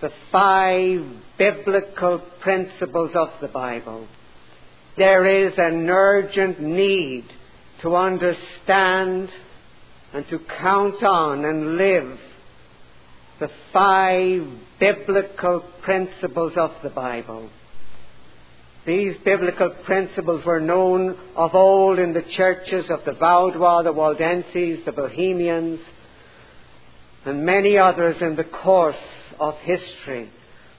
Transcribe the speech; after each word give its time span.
the 0.00 0.10
five 0.32 1.00
biblical 1.38 2.22
principles 2.40 3.10
of 3.14 3.28
the 3.40 3.48
Bible. 3.48 4.08
There 4.96 5.46
is 5.46 5.52
an 5.56 5.88
urgent 5.88 6.60
need 6.60 7.24
to 7.82 7.96
understand 7.96 9.28
and 10.12 10.26
to 10.28 10.38
count 10.60 11.02
on 11.02 11.44
and 11.44 11.76
live 11.76 12.18
the 13.38 13.50
five 13.72 14.46
biblical 14.78 15.64
principles 15.82 16.52
of 16.56 16.70
the 16.82 16.90
Bible. 16.90 17.50
These 18.86 19.16
biblical 19.24 19.70
principles 19.84 20.44
were 20.44 20.60
known 20.60 21.16
of 21.36 21.54
old 21.54 21.98
in 21.98 22.12
the 22.12 22.24
churches 22.36 22.86
of 22.90 23.04
the 23.04 23.12
Vaudois, 23.12 23.84
the 23.84 23.92
Waldenses, 23.92 24.84
the 24.84 24.92
Bohemians, 24.92 25.80
and 27.24 27.44
many 27.44 27.76
others 27.76 28.16
in 28.20 28.36
the 28.36 28.44
course 28.44 28.96
of 29.40 29.54
history. 29.62 30.30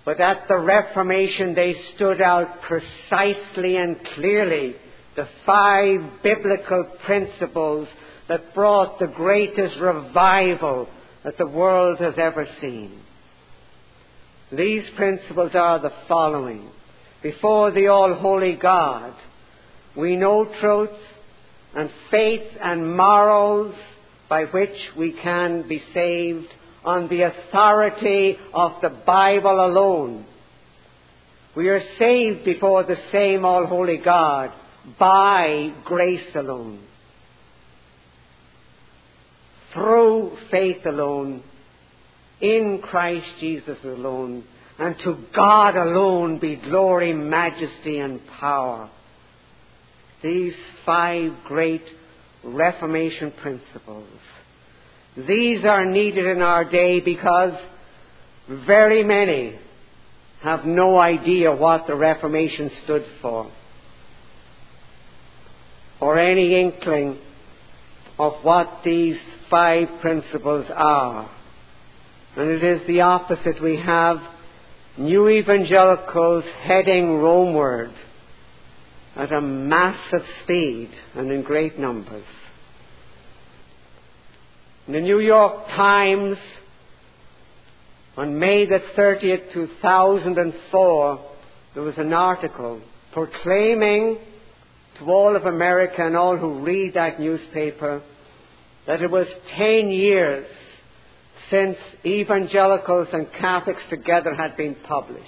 But 0.06 0.20
at 0.20 0.48
the 0.48 0.58
Reformation 0.58 1.54
they 1.54 1.76
stood 1.96 2.22
out 2.22 2.62
precisely 2.62 3.78
and 3.78 3.98
clearly 4.16 4.76
the 5.16 5.28
five 5.46 6.24
biblical 6.24 6.90
principles 7.06 7.88
that 8.30 8.54
brought 8.56 9.00
the 9.00 9.08
greatest 9.08 9.76
revival 9.80 10.88
that 11.24 11.38
the 11.38 11.48
world 11.48 12.00
has 12.00 12.14
ever 12.18 12.48
seen. 12.62 13.02
These 14.52 14.84
principles 14.96 15.52
are 15.54 15.80
the 15.80 15.94
following. 16.08 16.70
Before 17.22 17.72
the 17.72 17.88
all 17.88 18.16
holy 18.16 18.56
God, 18.56 19.14
we 19.96 20.16
know 20.16 20.46
truth 20.60 20.90
and 21.76 21.90
faith 22.10 22.48
and 22.62 22.98
morals 22.98 23.76
by 24.30 24.46
which 24.46 24.78
we 24.98 25.14
can 25.22 25.68
be 25.68 25.82
saved 25.94 26.48
on 26.84 27.08
the 27.10 27.22
authority 27.24 28.38
of 28.54 28.74
the 28.82 28.90
Bible 28.90 29.66
alone. 29.66 30.26
We 31.56 31.70
are 31.70 31.82
saved 32.00 32.46
before 32.46 32.84
the 32.84 32.98
same 33.12 33.46
all 33.46 33.66
holy 33.66 33.98
God 33.98 34.52
by 34.98 35.74
grace 35.86 36.36
alone 36.36 36.88
through 39.74 40.38
faith 40.50 40.86
alone, 40.86 41.44
in 42.40 42.82
Christ 42.84 43.28
Jesus 43.40 43.78
alone, 43.84 44.44
and 44.80 44.96
to 45.04 45.26
God 45.36 45.76
alone 45.76 46.40
be 46.40 46.56
glory, 46.56 47.14
majesty, 47.14 48.00
and 48.00 48.20
power. 48.40 48.90
These 50.24 50.54
five 50.86 51.32
great 51.46 51.84
Reformation 52.44 53.32
principles. 53.40 54.08
These 55.18 55.66
are 55.66 55.86
needed 55.86 56.26
in 56.26 56.42
our 56.42 56.64
day 56.64 57.00
because 57.02 57.54
very 58.48 59.04
many 59.04 59.60
have 60.42 60.66
no 60.66 60.98
idea 60.98 61.54
what 61.54 61.86
the 61.86 61.96
Reformation 61.96 62.72
stood 62.84 63.06
for, 63.22 63.52
or 66.00 66.18
any 66.18 66.60
inkling 66.60 67.20
of 68.18 68.34
what 68.44 68.82
these 68.84 69.18
five 69.50 69.88
principles 70.02 70.66
are. 70.74 71.30
And 72.36 72.50
it 72.50 72.64
is 72.64 72.88
the 72.88 73.02
opposite. 73.02 73.62
We 73.62 73.78
have 73.78 74.18
new 74.98 75.28
evangelicals 75.28 76.46
heading 76.64 77.18
Romeward 77.18 77.92
at 79.16 79.32
a 79.34 79.42
massive 79.42 80.26
speed 80.44 80.90
and 81.16 81.32
in 81.32 81.44
great 81.44 81.78
numbers. 81.78 82.24
In 84.88 84.94
the 84.94 85.02
New 85.02 85.20
York 85.20 85.68
Times, 85.68 86.38
on 88.18 88.40
May 88.40 88.66
the 88.66 88.80
30th, 88.98 89.54
2004, 89.54 91.20
there 91.76 91.84
was 91.84 91.98
an 91.98 92.12
article 92.14 92.82
proclaiming 93.14 94.18
to 94.98 95.06
all 95.06 95.36
of 95.36 95.46
America 95.46 96.04
and 96.04 96.18
all 96.18 96.36
who 96.36 96.64
read 96.64 96.96
that 96.96 97.20
newspaper 97.20 98.02
that 98.88 99.04
it 99.04 99.12
was 99.12 99.28
ten 99.56 99.90
years 99.90 100.48
since 101.52 101.78
evangelicals 102.04 103.08
and 103.14 103.32
Catholics 103.40 103.84
together 103.90 104.34
had 104.34 104.58
been 104.58 104.76
published. 104.88 105.28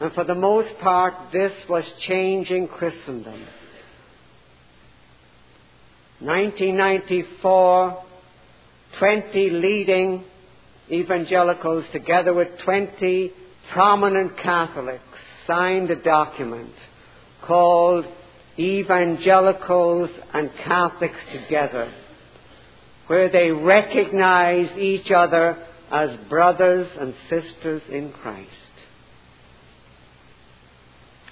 And 0.00 0.10
for 0.12 0.24
the 0.24 0.34
most 0.34 0.78
part, 0.80 1.12
this 1.32 1.52
was 1.68 1.84
changing 2.08 2.68
Christendom. 2.68 3.46
1994, 6.20 8.03
20 8.98 9.50
leading 9.50 10.24
evangelicals, 10.90 11.84
together 11.92 12.34
with 12.34 12.48
20 12.64 13.32
prominent 13.72 14.36
Catholics, 14.42 15.02
signed 15.46 15.90
a 15.90 16.02
document 16.02 16.74
called 17.46 18.04
Evangelicals 18.58 20.10
and 20.32 20.50
Catholics 20.64 21.18
Together 21.32 21.92
where 23.06 23.30
they 23.30 23.50
recognized 23.50 24.78
each 24.78 25.10
other 25.10 25.58
as 25.90 26.10
brothers 26.28 26.88
and 26.98 27.14
sisters 27.28 27.82
in 27.90 28.12
Christ. 28.12 28.50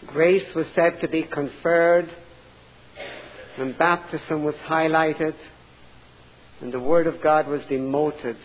Grace 0.06 0.54
was 0.54 0.66
said 0.74 1.00
to 1.00 1.08
be 1.08 1.22
conferred, 1.22 2.10
and 3.56 3.78
baptism 3.78 4.44
was 4.44 4.54
highlighted, 4.68 5.34
and 6.62 6.72
the 6.72 6.80
Word 6.80 7.08
of 7.08 7.20
God 7.20 7.48
was 7.48 7.60
demoted. 7.68 8.36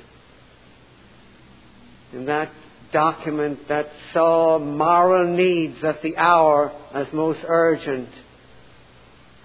In 2.11 2.25
that 2.25 2.51
document 2.91 3.67
that 3.69 3.87
saw 4.11 4.57
moral 4.59 5.35
needs 5.35 5.77
of 5.83 5.95
the 6.01 6.17
hour 6.17 6.71
as 6.93 7.07
most 7.13 7.39
urgent, 7.47 8.09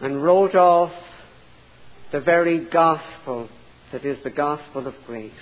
and 0.01 0.23
wrote 0.23 0.55
off 0.55 0.93
the 2.13 2.21
very 2.21 2.65
gospel 2.65 3.49
that 3.93 4.05
is 4.05 4.17
the 4.25 4.31
gospel 4.31 4.87
of 4.87 4.95
grace. 5.07 5.33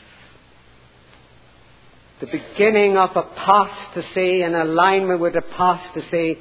The 2.20 2.26
beginning 2.26 2.96
of 2.96 3.10
apostasy 3.16 4.42
and 4.42 4.54
alignment 4.54 5.20
with 5.20 5.36
apostasy 5.36 6.38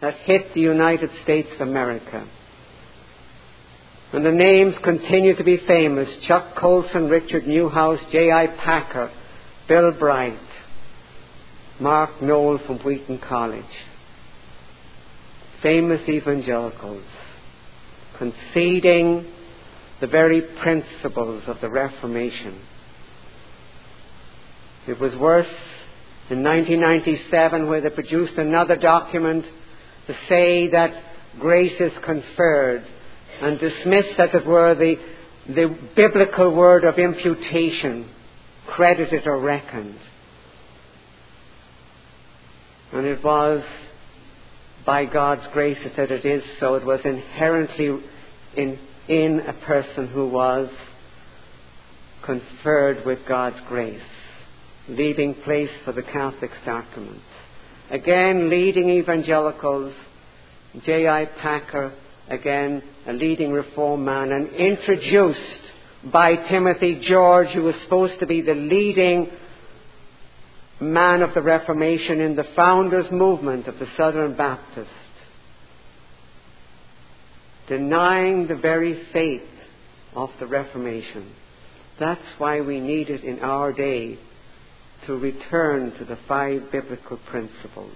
that 0.00 0.14
hit 0.24 0.54
the 0.54 0.60
United 0.60 1.10
States 1.22 1.48
of 1.54 1.68
America. 1.68 2.26
And 4.12 4.26
the 4.26 4.32
names 4.32 4.74
continue 4.82 5.36
to 5.36 5.44
be 5.44 5.58
famous 5.68 6.08
Chuck 6.26 6.56
Colson, 6.56 7.08
Richard 7.08 7.44
Neuhaus, 7.44 7.98
J.I. 8.10 8.48
Packer, 8.64 9.12
Bill 9.68 9.92
Bright, 9.92 10.38
Mark 11.78 12.20
Noll 12.20 12.58
from 12.66 12.78
Wheaton 12.80 13.20
College. 13.20 13.64
Famous 15.62 16.00
evangelicals 16.08 17.04
conceding 18.18 19.26
the 20.00 20.06
very 20.06 20.42
principles 20.60 21.44
of 21.46 21.56
the 21.60 21.70
Reformation. 21.70 22.60
It 24.88 24.98
was 24.98 25.14
worse 25.16 25.46
in 26.30 26.42
1997 26.42 27.68
where 27.68 27.80
they 27.80 27.90
produced 27.90 28.36
another 28.38 28.76
document 28.76 29.44
to 30.06 30.14
say 30.28 30.68
that 30.68 30.90
grace 31.38 31.80
is 31.80 31.92
conferred 32.04 32.84
and 33.40 33.58
dismissed, 33.58 34.18
as 34.18 34.30
it 34.34 34.46
were, 34.46 34.74
the, 34.74 34.96
the 35.46 35.76
biblical 35.96 36.54
word 36.54 36.84
of 36.84 36.98
imputation, 36.98 38.08
credited 38.66 39.26
or 39.26 39.40
reckoned. 39.40 39.98
And 42.92 43.06
it 43.06 43.22
was 43.22 43.62
by 44.84 45.04
God's 45.04 45.46
grace 45.52 45.78
that 45.96 46.10
it 46.10 46.24
is 46.24 46.42
so. 46.58 46.74
It 46.74 46.84
was 46.84 47.00
inherently 47.04 48.02
in 48.56 48.78
in 49.10 49.40
a 49.40 49.52
person 49.66 50.06
who 50.06 50.28
was 50.28 50.68
conferred 52.24 53.04
with 53.04 53.18
God's 53.26 53.56
grace, 53.66 54.00
leaving 54.88 55.34
place 55.34 55.70
for 55.84 55.90
the 55.90 56.02
Catholic 56.02 56.52
sacraments. 56.64 57.24
Again, 57.90 58.48
leading 58.48 58.88
evangelicals, 58.88 59.92
J.I. 60.84 61.24
Packer, 61.42 61.92
again, 62.30 62.82
a 63.06 63.12
leading 63.12 63.52
reform 63.52 64.04
man, 64.04 64.32
and 64.32 64.48
introduced 64.48 65.38
by 66.12 66.36
Timothy 66.48 67.04
George, 67.06 67.48
who 67.48 67.64
was 67.64 67.74
supposed 67.84 68.20
to 68.20 68.26
be 68.26 68.40
the 68.40 68.54
leading 68.54 69.28
man 70.80 71.22
of 71.22 71.34
the 71.34 71.42
Reformation 71.42 72.20
in 72.20 72.36
the 72.36 72.46
founders' 72.56 73.10
movement 73.10 73.66
of 73.66 73.78
the 73.78 73.86
Southern 73.96 74.36
Baptists 74.36 74.88
denying 77.70 78.48
the 78.48 78.56
very 78.56 79.00
faith 79.12 79.42
of 80.14 80.28
the 80.40 80.46
Reformation. 80.46 81.32
That's 82.00 82.20
why 82.38 82.60
we 82.60 82.80
need 82.80 83.08
it 83.08 83.22
in 83.22 83.38
our 83.38 83.72
day 83.72 84.18
to 85.06 85.14
return 85.14 85.92
to 85.98 86.04
the 86.04 86.18
five 86.26 86.72
biblical 86.72 87.18
principles. 87.30 87.94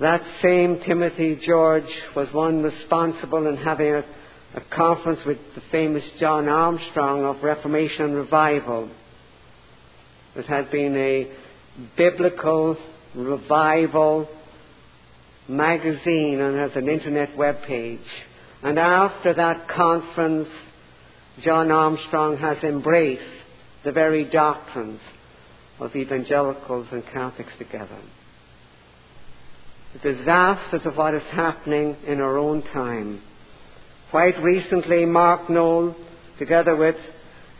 That 0.00 0.22
same 0.42 0.80
Timothy 0.84 1.40
George 1.46 1.84
was 2.16 2.26
one 2.32 2.62
responsible 2.62 3.46
in 3.46 3.56
having 3.56 3.94
a, 3.94 4.04
a 4.54 4.60
conference 4.74 5.20
with 5.24 5.38
the 5.54 5.62
famous 5.70 6.02
John 6.18 6.48
Armstrong 6.48 7.24
of 7.24 7.42
Reformation 7.44 8.06
and 8.06 8.16
Revival. 8.16 8.90
It 10.34 10.46
had 10.46 10.72
been 10.72 10.96
a 10.96 11.30
biblical 11.96 12.76
revival 13.14 14.28
magazine 15.48 16.40
and 16.40 16.58
has 16.58 16.72
an 16.74 16.88
internet 16.88 17.36
web 17.36 17.62
page. 17.62 18.00
And 18.64 18.80
after 18.80 19.34
that 19.34 19.68
conference, 19.68 20.48
John 21.40 21.70
Armstrong 21.70 22.36
has 22.38 22.56
embraced 22.64 23.22
the 23.84 23.92
very 23.92 24.24
doctrines 24.24 25.00
of 25.78 25.94
evangelicals 25.94 26.88
and 26.90 27.04
Catholics 27.12 27.52
together. 27.58 27.98
The 29.94 30.12
disasters 30.12 30.82
of 30.86 30.96
what 30.96 31.14
is 31.14 31.22
happening 31.30 31.96
in 32.06 32.20
our 32.20 32.36
own 32.36 32.62
time. 32.62 33.22
Quite 34.10 34.42
recently, 34.42 35.06
Mark 35.06 35.48
Noll, 35.48 35.94
together 36.38 36.74
with 36.74 36.96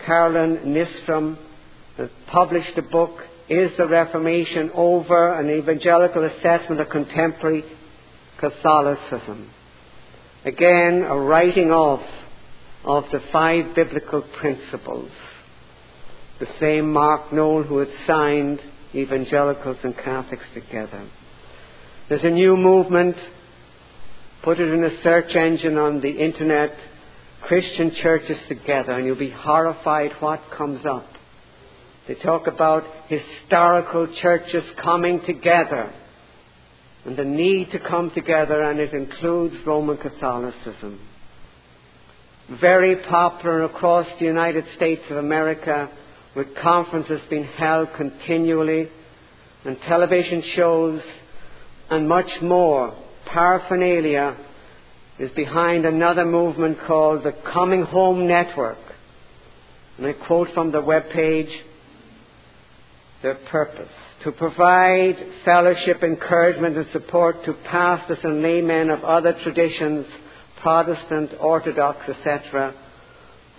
Carolyn 0.04 0.58
Nystrom, 0.66 1.38
has 1.96 2.08
published 2.26 2.76
a 2.76 2.82
book, 2.82 3.20
Is 3.48 3.70
the 3.76 3.86
Reformation 3.86 4.70
Over? 4.74 5.38
An 5.38 5.48
Evangelical 5.48 6.24
Assessment 6.24 6.80
of 6.80 6.88
Contemporary 6.88 7.64
Catholicism. 8.40 9.50
Again, 10.44 11.04
a 11.08 11.16
writing 11.16 11.70
off 11.70 12.02
of 12.84 13.04
the 13.12 13.20
five 13.32 13.74
biblical 13.76 14.22
principles. 14.40 15.10
The 16.40 16.48
same 16.58 16.92
Mark 16.92 17.32
Noll 17.32 17.62
who 17.62 17.78
had 17.78 17.88
signed 18.08 18.60
evangelicals 18.92 19.78
and 19.84 19.96
Catholics 19.96 20.44
together. 20.52 21.08
There's 22.08 22.24
a 22.24 22.30
new 22.30 22.56
movement. 22.56 23.16
Put 24.42 24.60
it 24.60 24.72
in 24.72 24.84
a 24.84 25.02
search 25.02 25.34
engine 25.34 25.78
on 25.78 26.00
the 26.00 26.10
internet. 26.10 26.76
Christian 27.42 27.94
churches 28.02 28.38
together, 28.48 28.92
and 28.92 29.06
you'll 29.06 29.18
be 29.18 29.30
horrified 29.30 30.12
what 30.20 30.40
comes 30.56 30.84
up. 30.86 31.06
They 32.06 32.14
talk 32.14 32.46
about 32.46 32.84
historical 33.08 34.08
churches 34.20 34.64
coming 34.82 35.20
together 35.26 35.92
and 37.04 37.16
the 37.16 37.24
need 37.24 37.70
to 37.72 37.78
come 37.78 38.10
together, 38.14 38.62
and 38.62 38.80
it 38.80 38.94
includes 38.94 39.54
Roman 39.66 39.98
Catholicism. 39.98 41.00
Very 42.60 42.96
popular 42.96 43.64
across 43.64 44.06
the 44.18 44.24
United 44.24 44.64
States 44.76 45.02
of 45.10 45.18
America, 45.18 45.90
with 46.34 46.54
conferences 46.56 47.20
being 47.28 47.44
held 47.44 47.88
continually, 47.96 48.88
and 49.64 49.78
television 49.82 50.42
shows, 50.54 51.02
and 51.94 52.08
much 52.08 52.30
more. 52.42 52.96
Paraphernalia 53.26 54.36
is 55.18 55.30
behind 55.32 55.86
another 55.86 56.24
movement 56.24 56.78
called 56.86 57.22
the 57.22 57.32
Coming 57.52 57.82
Home 57.82 58.26
Network. 58.26 58.78
And 59.96 60.06
I 60.06 60.12
quote 60.12 60.48
from 60.54 60.72
the 60.72 60.80
web 60.80 61.04
page 61.12 61.50
their 63.22 63.36
purpose 63.50 63.88
to 64.24 64.32
provide 64.32 65.16
fellowship, 65.44 66.02
encouragement, 66.02 66.76
and 66.76 66.86
support 66.92 67.44
to 67.44 67.52
pastors 67.70 68.18
and 68.24 68.42
laymen 68.42 68.90
of 68.90 69.04
other 69.04 69.36
traditions, 69.44 70.06
Protestant, 70.62 71.30
Orthodox, 71.38 72.08
etc., 72.08 72.74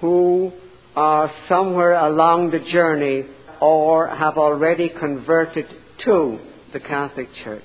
who 0.02 0.52
are 0.96 1.32
somewhere 1.48 1.94
along 1.94 2.52
the 2.52 2.60
journey 2.72 3.24
or 3.62 4.08
have 4.08 4.38
already 4.38 4.90
converted 4.90 5.66
to 6.04 6.40
the 6.74 6.80
Catholic 6.80 7.30
Church. 7.44 7.64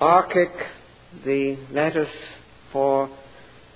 ARCIC, 0.00 0.50
the 1.26 1.58
letters 1.72 2.08
for 2.72 3.10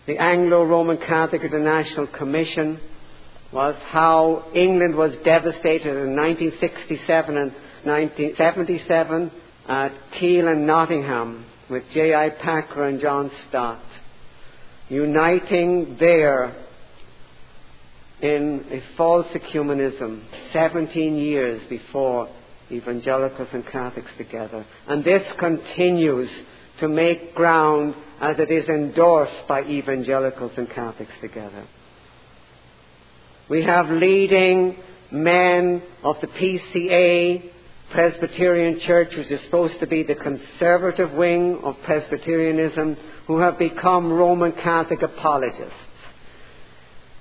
the 0.07 0.17
Anglo-Roman 0.17 0.97
Catholic 0.97 1.43
International 1.43 2.07
Commission, 2.07 2.81
was 3.53 3.75
how 3.91 4.47
England 4.55 4.97
was 4.97 5.13
devastated 5.25 5.97
in 5.97 6.17
1967 6.17 7.37
and 7.37 7.53
1977 7.85 9.31
at 9.69 9.93
Keele 10.19 10.49
and 10.49 10.67
Nottingham 10.67 11.45
with 11.71 11.83
J.I. 11.93 12.31
Packer 12.43 12.89
and 12.89 13.01
John 13.01 13.31
Stott, 13.49 13.85
uniting 14.89 15.97
there 16.01 16.57
in 18.23 18.65
a 18.71 18.97
false 18.97 19.27
ecumenism 19.35 20.25
17 20.55 21.17
years 21.17 21.63
before 21.69 22.29
evangelicals 22.71 23.49
and 23.53 23.67
Catholics 23.67 24.11
together. 24.17 24.65
And 24.87 25.05
this 25.05 25.23
continues 25.39 26.31
to 26.81 26.89
make 26.89 27.35
ground 27.35 27.95
as 28.21 28.39
it 28.39 28.51
is 28.51 28.69
endorsed 28.69 29.47
by 29.49 29.63
evangelicals 29.65 30.53
and 30.57 30.69
Catholics 30.71 31.13
together. 31.21 31.67
We 33.49 33.63
have 33.65 33.91
leading 33.91 34.77
men 35.11 35.83
of 36.03 36.17
the 36.21 36.27
PCA, 36.27 37.51
Presbyterian 37.93 38.81
Church, 38.81 39.15
which 39.17 39.31
is 39.31 39.41
supposed 39.45 39.79
to 39.81 39.87
be 39.87 40.03
the 40.03 40.15
conservative 40.15 41.13
wing 41.13 41.61
of 41.63 41.77
Presbyterianism, 41.85 42.97
who 43.27 43.39
have 43.39 43.59
become 43.59 44.13
Roman 44.13 44.53
Catholic 44.53 45.03
apologists. 45.03 45.79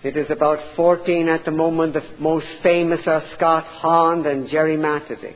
It 0.03 0.17
is 0.17 0.29
about 0.29 0.59
14 0.75 1.29
at 1.29 1.45
the 1.45 1.51
moment. 1.51 1.93
The 1.93 2.03
most 2.19 2.45
famous 2.61 2.99
are 3.07 3.23
Scott 3.35 3.63
Hahn 3.63 4.25
and 4.25 4.49
Gerry 4.49 4.75
Matatics. 4.75 5.35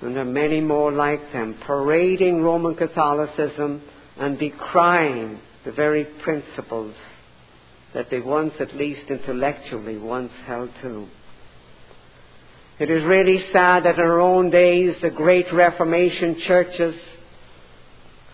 And 0.00 0.16
there 0.16 0.22
are 0.22 0.24
many 0.24 0.60
more 0.60 0.90
like 0.90 1.32
them, 1.32 1.56
parading 1.64 2.42
Roman 2.42 2.74
Catholicism 2.74 3.82
and 4.18 4.36
decrying 4.36 5.38
the 5.64 5.70
very 5.70 6.04
principles 6.04 6.96
that 7.94 8.10
they 8.10 8.18
once, 8.18 8.54
at 8.58 8.74
least 8.74 9.08
intellectually, 9.08 9.96
once 9.96 10.32
held 10.44 10.70
to. 10.82 11.06
It 12.80 12.90
is 12.90 13.04
really 13.04 13.44
sad 13.52 13.84
that 13.84 13.94
in 13.94 14.00
our 14.00 14.18
own 14.18 14.50
days 14.50 14.96
the 15.00 15.10
great 15.10 15.52
Reformation 15.52 16.40
churches, 16.48 16.96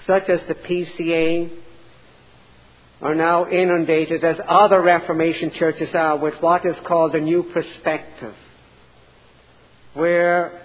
such 0.06 0.30
as 0.30 0.40
the 0.48 0.54
PCA, 0.54 1.50
are 3.00 3.14
now 3.14 3.48
inundated, 3.48 4.24
as 4.24 4.36
other 4.48 4.80
Reformation 4.82 5.52
churches 5.58 5.90
are, 5.94 6.16
with 6.16 6.34
what 6.40 6.66
is 6.66 6.76
called 6.86 7.14
a 7.14 7.20
new 7.20 7.44
perspective, 7.44 8.34
where 9.94 10.62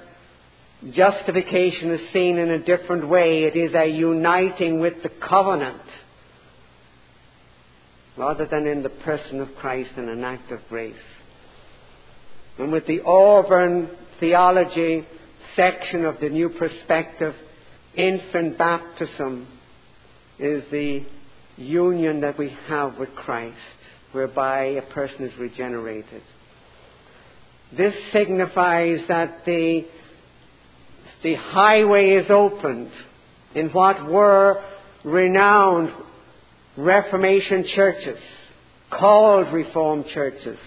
justification 0.91 1.91
is 1.91 2.12
seen 2.12 2.38
in 2.38 2.50
a 2.50 2.59
different 2.59 3.07
way. 3.07 3.44
It 3.44 3.56
is 3.56 3.74
a 3.74 3.85
uniting 3.85 4.80
with 4.80 5.03
the 5.03 5.09
covenant 5.09 5.81
rather 8.18 8.45
than 8.45 8.68
in 8.68 8.83
the 8.83 8.89
person 8.89 9.39
of 9.39 9.50
Christ 9.59 9.91
in 9.97 10.07
an 10.09 10.24
act 10.24 10.51
of 10.51 10.59
grace. 10.69 10.95
And 12.59 12.71
with 12.71 12.86
the 12.86 13.01
Auburn 13.01 13.89
theology 14.19 15.08
section 15.55 16.05
of 16.05 16.19
the 16.19 16.29
New 16.29 16.50
Perspective, 16.50 17.34
infant 17.96 18.58
baptism 18.58 19.48
is 20.38 20.63
the 20.72 21.05
union 21.57 22.22
that 22.22 22.38
we 22.38 22.55
have 22.67 22.98
with 22.98 23.13
Christ, 23.15 23.57
whereby 24.12 24.63
a 24.65 24.81
person 24.81 25.25
is 25.25 25.38
regenerated. 25.38 26.22
This 27.75 27.93
signifies 28.12 29.00
that 29.07 29.45
the, 29.45 29.86
the 31.24 31.36
highway 31.36 32.12
is 32.12 32.29
opened 32.29 32.91
in 33.55 33.69
what 33.69 34.05
were 34.05 34.63
renowned 35.03 35.91
Reformation 36.75 37.65
churches, 37.75 38.17
called 38.89 39.53
Reformed 39.53 40.05
churches. 40.13 40.57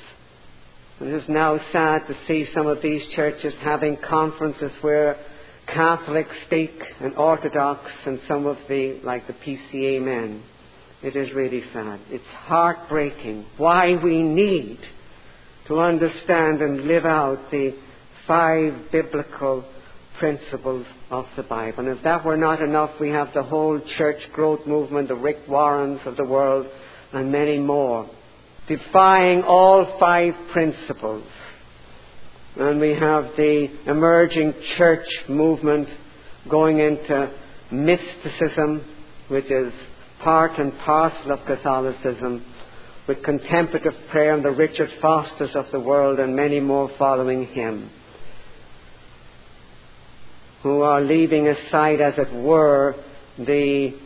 It 1.01 1.09
is 1.09 1.29
now 1.29 1.59
sad 1.73 2.07
to 2.07 2.17
see 2.29 2.47
some 2.55 2.69
of 2.69 2.81
these 2.81 3.03
churches 3.15 3.53
having 3.61 3.97
conferences 3.97 4.71
where 4.83 5.17
Catholics 5.67 6.35
speak 6.47 6.81
and 7.01 7.17
Orthodox 7.17 7.81
and 8.07 8.21
some 8.29 8.47
of 8.47 8.57
the, 8.69 9.01
like 9.03 9.27
the 9.27 9.33
PCA 9.33 10.03
men. 10.03 10.43
It 11.07 11.15
is 11.15 11.33
really 11.35 11.63
sad. 11.73 12.01
It's 12.11 12.25
heartbreaking 12.47 13.47
why 13.59 13.95
we 13.95 14.25
need 14.25 14.81
to 15.69 15.79
understand 15.79 16.61
and 16.61 16.89
live 16.89 17.05
out 17.07 17.49
the 17.53 17.77
five 18.27 18.91
biblical 18.91 19.65
principles 20.19 20.85
of 21.09 21.27
the 21.37 21.45
Bible. 21.45 21.87
And 21.87 21.97
if 21.97 22.03
that 22.03 22.25
were 22.25 22.37
not 22.37 22.61
enough, 22.61 22.91
we 23.01 23.11
have 23.11 23.29
the 23.35 23.45
whole 23.45 23.81
church 23.97 24.19
growth 24.33 24.67
movement, 24.67 25.07
the 25.07 25.15
Rick 25.15 25.47
Warrens 25.49 26.01
of 26.07 26.17
the 26.17 26.25
world, 26.25 26.67
and 27.13 27.31
many 27.31 27.59
more, 27.59 28.11
defying 28.67 29.45
all 29.45 29.97
five 30.01 30.35
principles. 30.53 31.23
And 32.57 32.81
we 32.81 32.95
have 32.95 33.27
the 33.37 33.69
emerging 33.87 34.55
church 34.77 35.07
movement 35.29 35.89
going 36.51 36.81
into 36.81 37.33
mysticism, 37.71 38.85
which 39.29 39.45
is 39.45 39.73
part 40.27 40.59
and 40.59 40.77
parcel 40.79 41.31
of 41.31 41.47
Catholicism, 41.47 42.45
with 43.07 43.23
contemplative 43.23 43.93
prayer 44.11 44.35
and 44.35 44.45
the 44.45 44.51
Richard 44.51 44.91
Fosters 45.01 45.55
of 45.55 45.67
the 45.71 45.79
world 45.79 46.19
and 46.19 46.35
many 46.35 46.59
more 46.59 46.91
following 46.99 47.47
him 47.47 47.89
who 50.65 50.81
are 50.81 51.01
leaving 51.01 51.47
aside, 51.47 52.01
as 52.01 52.15
it 52.19 52.35
were, 52.35 52.97
the 53.39 53.97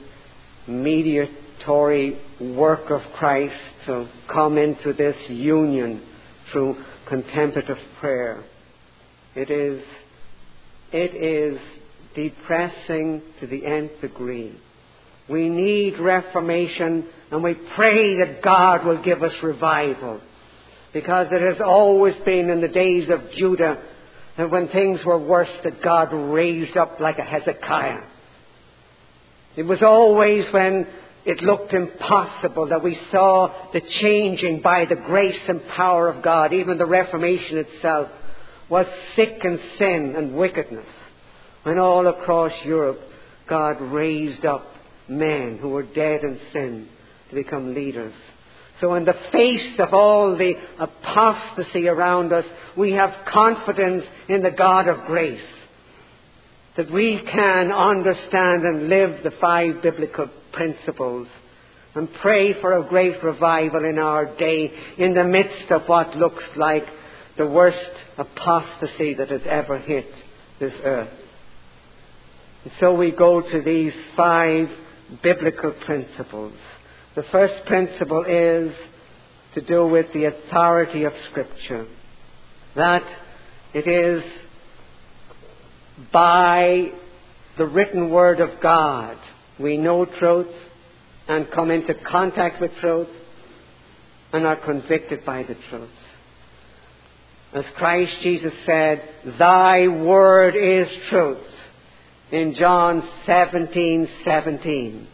mediatory 0.69 2.21
work 2.39 2.91
of 2.91 3.01
Christ 3.15 3.55
to 3.87 4.07
come 4.31 4.59
into 4.59 4.93
this 4.93 5.17
union 5.31 6.07
through 6.53 6.77
contemplative 7.09 7.79
prayer. 7.99 8.45
It 9.35 9.51
is, 9.51 9.83
it 10.93 11.15
is 11.15 11.59
depressing 12.15 13.23
to 13.41 13.47
the 13.47 13.65
nth 13.65 14.03
degree. 14.03 14.61
We 15.31 15.49
need 15.49 15.99
reformation 15.99 17.07
and 17.31 17.43
we 17.43 17.55
pray 17.77 18.19
that 18.19 18.43
God 18.43 18.85
will 18.85 19.03
give 19.03 19.23
us 19.23 19.33
revival. 19.43 20.21
Because 20.93 21.29
it 21.31 21.41
has 21.41 21.61
always 21.65 22.17
been 22.25 22.51
in 22.51 22.61
the 22.61 22.69
days 22.69 23.09
of 23.09 23.21
Judah 23.37 23.81
that 24.37 24.51
when 24.51 24.69
things 24.69 25.01
were 25.05 25.19
worse 25.19 25.51
that 25.63 25.83
God 25.83 26.13
raised 26.13 26.77
up 26.77 26.99
like 26.99 27.19
a 27.19 27.23
Hezekiah. 27.23 28.03
It 29.57 29.63
was 29.63 29.83
always 29.83 30.47
when 30.53 30.87
it 31.25 31.43
looked 31.43 31.75
impossible 31.75 32.69
that 32.69 32.83
we 32.83 32.99
saw 33.13 33.71
the 33.73 33.83
changing 34.01 34.63
by 34.63 34.87
the 34.87 34.97
grace 34.97 35.41
and 35.49 35.61
power 35.77 36.09
of 36.09 36.25
God. 36.25 36.53
Even 36.53 36.79
the 36.79 36.87
Reformation 36.87 37.59
itself 37.59 38.09
was 38.69 38.87
sick 39.15 39.41
in 39.45 39.61
sin 39.79 40.15
and 40.17 40.35
wickedness. 40.35 40.89
When 41.63 41.79
all 41.79 42.07
across 42.07 42.53
Europe 42.65 43.01
God 43.49 43.81
raised 43.81 44.45
up 44.45 44.65
men 45.11 45.59
who 45.61 45.71
were 45.71 45.83
dead 45.83 46.23
in 46.23 46.39
sin 46.53 46.89
to 47.29 47.35
become 47.35 47.75
leaders. 47.75 48.15
So 48.81 48.95
in 48.95 49.05
the 49.05 49.17
face 49.33 49.79
of 49.79 49.93
all 49.93 50.37
the 50.37 50.55
apostasy 50.79 51.87
around 51.89 52.33
us, 52.33 52.47
we 52.77 52.93
have 52.93 53.27
confidence 53.31 54.05
in 54.29 54.43
the 54.43 54.51
God 54.51 54.89
of 54.89 55.07
grace. 55.07 55.41
That 56.77 56.91
we 56.91 57.21
can 57.31 57.73
understand 57.73 58.65
and 58.65 58.89
live 58.89 59.23
the 59.23 59.33
five 59.41 59.83
biblical 59.83 60.31
principles 60.53 61.29
and 61.95 62.09
pray 62.23 62.59
for 62.61 62.79
a 62.79 62.89
great 62.89 63.23
revival 63.23 63.85
in 63.85 63.99
our 63.99 64.37
day 64.37 64.73
in 64.97 65.13
the 65.15 65.25
midst 65.25 65.71
of 65.71 65.83
what 65.87 66.17
looks 66.17 66.45
like 66.57 66.85
the 67.37 67.47
worst 67.47 67.91
apostasy 68.17 69.15
that 69.15 69.31
has 69.31 69.43
ever 69.45 69.79
hit 69.79 70.07
this 70.59 70.73
earth. 70.85 71.11
And 72.65 72.73
so 72.79 72.95
we 72.95 73.11
go 73.11 73.41
to 73.41 73.63
these 73.63 73.93
five 74.17 74.69
biblical 75.23 75.73
principles. 75.85 76.55
The 77.17 77.25
first 77.33 77.67
principle 77.67 78.25
is 78.27 78.73
to 79.55 79.61
do 79.61 79.87
with 79.87 80.07
the 80.13 80.27
authority 80.27 81.05
of 81.05 81.13
Scripture. 81.31 81.87
That 82.77 83.03
it 83.75 83.87
is 83.89 84.23
by 86.13 86.93
the 87.59 87.67
written 87.67 88.11
Word 88.11 88.41
of 88.41 88.61
God 88.63 89.17
we 89.59 89.77
know 89.77 90.07
truth 90.07 90.55
and 91.29 91.51
come 91.51 91.71
into 91.71 91.95
contact 91.95 92.61
with 92.61 92.71
truth 92.81 93.09
and 94.33 94.47
are 94.47 94.57
convicted 94.57 95.25
by 95.25 95.43
the 95.43 95.57
truth. 95.69 95.91
As 97.53 97.65
Christ 97.77 98.13
Jesus 98.23 98.53
said, 98.65 99.03
Thy 99.39 99.89
Word 99.89 100.55
is 100.55 100.89
truth 101.11 101.39
in 102.33 102.55
John 102.59 103.03
17, 103.27 104.09
17. 104.25 105.09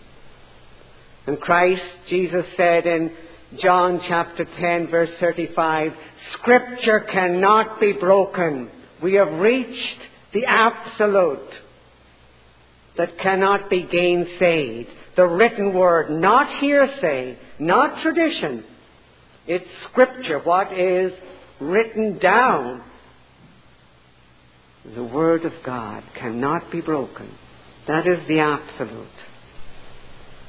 And 1.27 1.41
Christ, 1.41 1.83
Jesus 2.09 2.45
said 2.57 2.87
in 2.87 3.13
John 3.61 4.01
chapter 4.07 4.45
10 4.45 4.89
verse 4.89 5.11
35, 5.21 5.93
Scripture 6.35 7.01
cannot 7.01 7.81
be 7.81 7.93
broken. 7.93 8.71
We 9.03 9.15
have 9.15 9.33
reached 9.41 10.01
the 10.33 10.45
absolute 10.47 11.51
that 12.97 13.19
cannot 13.19 13.71
be 13.71 13.85
gainsaid. 13.85 14.87
The 15.17 15.27
written 15.27 15.75
word, 15.75 16.11
not 16.11 16.61
hearsay, 16.61 17.39
not 17.59 18.03
tradition. 18.03 18.65
It's 19.47 19.69
Scripture, 19.91 20.41
what 20.41 20.73
is 20.73 21.13
written 21.61 22.19
down. 22.19 22.83
The 24.95 25.05
Word 25.05 25.45
of 25.45 25.53
God 25.65 26.05
cannot 26.19 26.71
be 26.71 26.81
broken. 26.81 27.31
That 27.89 28.07
is 28.07 28.27
the 28.29 28.41
absolute. 28.41 29.09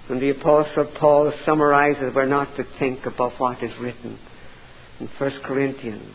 And 0.09 0.21
the 0.21 0.29
Apostle 0.29 0.91
Paul 0.99 1.33
summarizes 1.45 2.13
we're 2.15 2.25
not 2.25 2.55
to 2.55 2.65
think 2.79 3.05
above 3.05 3.33
what 3.39 3.61
is 3.61 3.71
written 3.79 4.17
in 4.99 5.09
1 5.17 5.31
Corinthians 5.43 6.13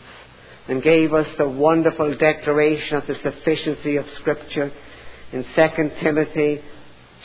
and 0.67 0.81
gave 0.81 1.13
us 1.13 1.27
the 1.37 1.47
wonderful 1.47 2.17
declaration 2.17 2.97
of 2.97 3.07
the 3.07 3.15
sufficiency 3.21 3.97
of 3.97 4.05
Scripture 4.19 4.71
in 5.31 5.45
2 5.55 5.67
Timothy 6.01 6.61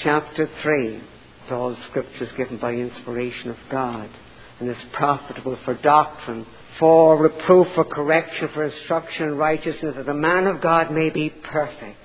chapter 0.02 0.48
3. 0.62 1.02
All 1.50 1.76
Scripture 1.88 2.24
is 2.24 2.32
given 2.36 2.58
by 2.58 2.72
inspiration 2.72 3.50
of 3.50 3.56
God 3.70 4.10
and 4.60 4.68
is 4.68 4.76
profitable 4.92 5.56
for 5.64 5.74
doctrine, 5.74 6.44
for 6.78 7.16
reproof, 7.20 7.66
for 7.74 7.84
correction, 7.84 8.48
for 8.54 8.64
instruction 8.64 9.28
in 9.28 9.36
righteousness, 9.36 9.94
that 9.96 10.06
the 10.06 10.14
man 10.14 10.46
of 10.46 10.60
God 10.60 10.92
may 10.92 11.10
be 11.10 11.30
perfect, 11.30 11.98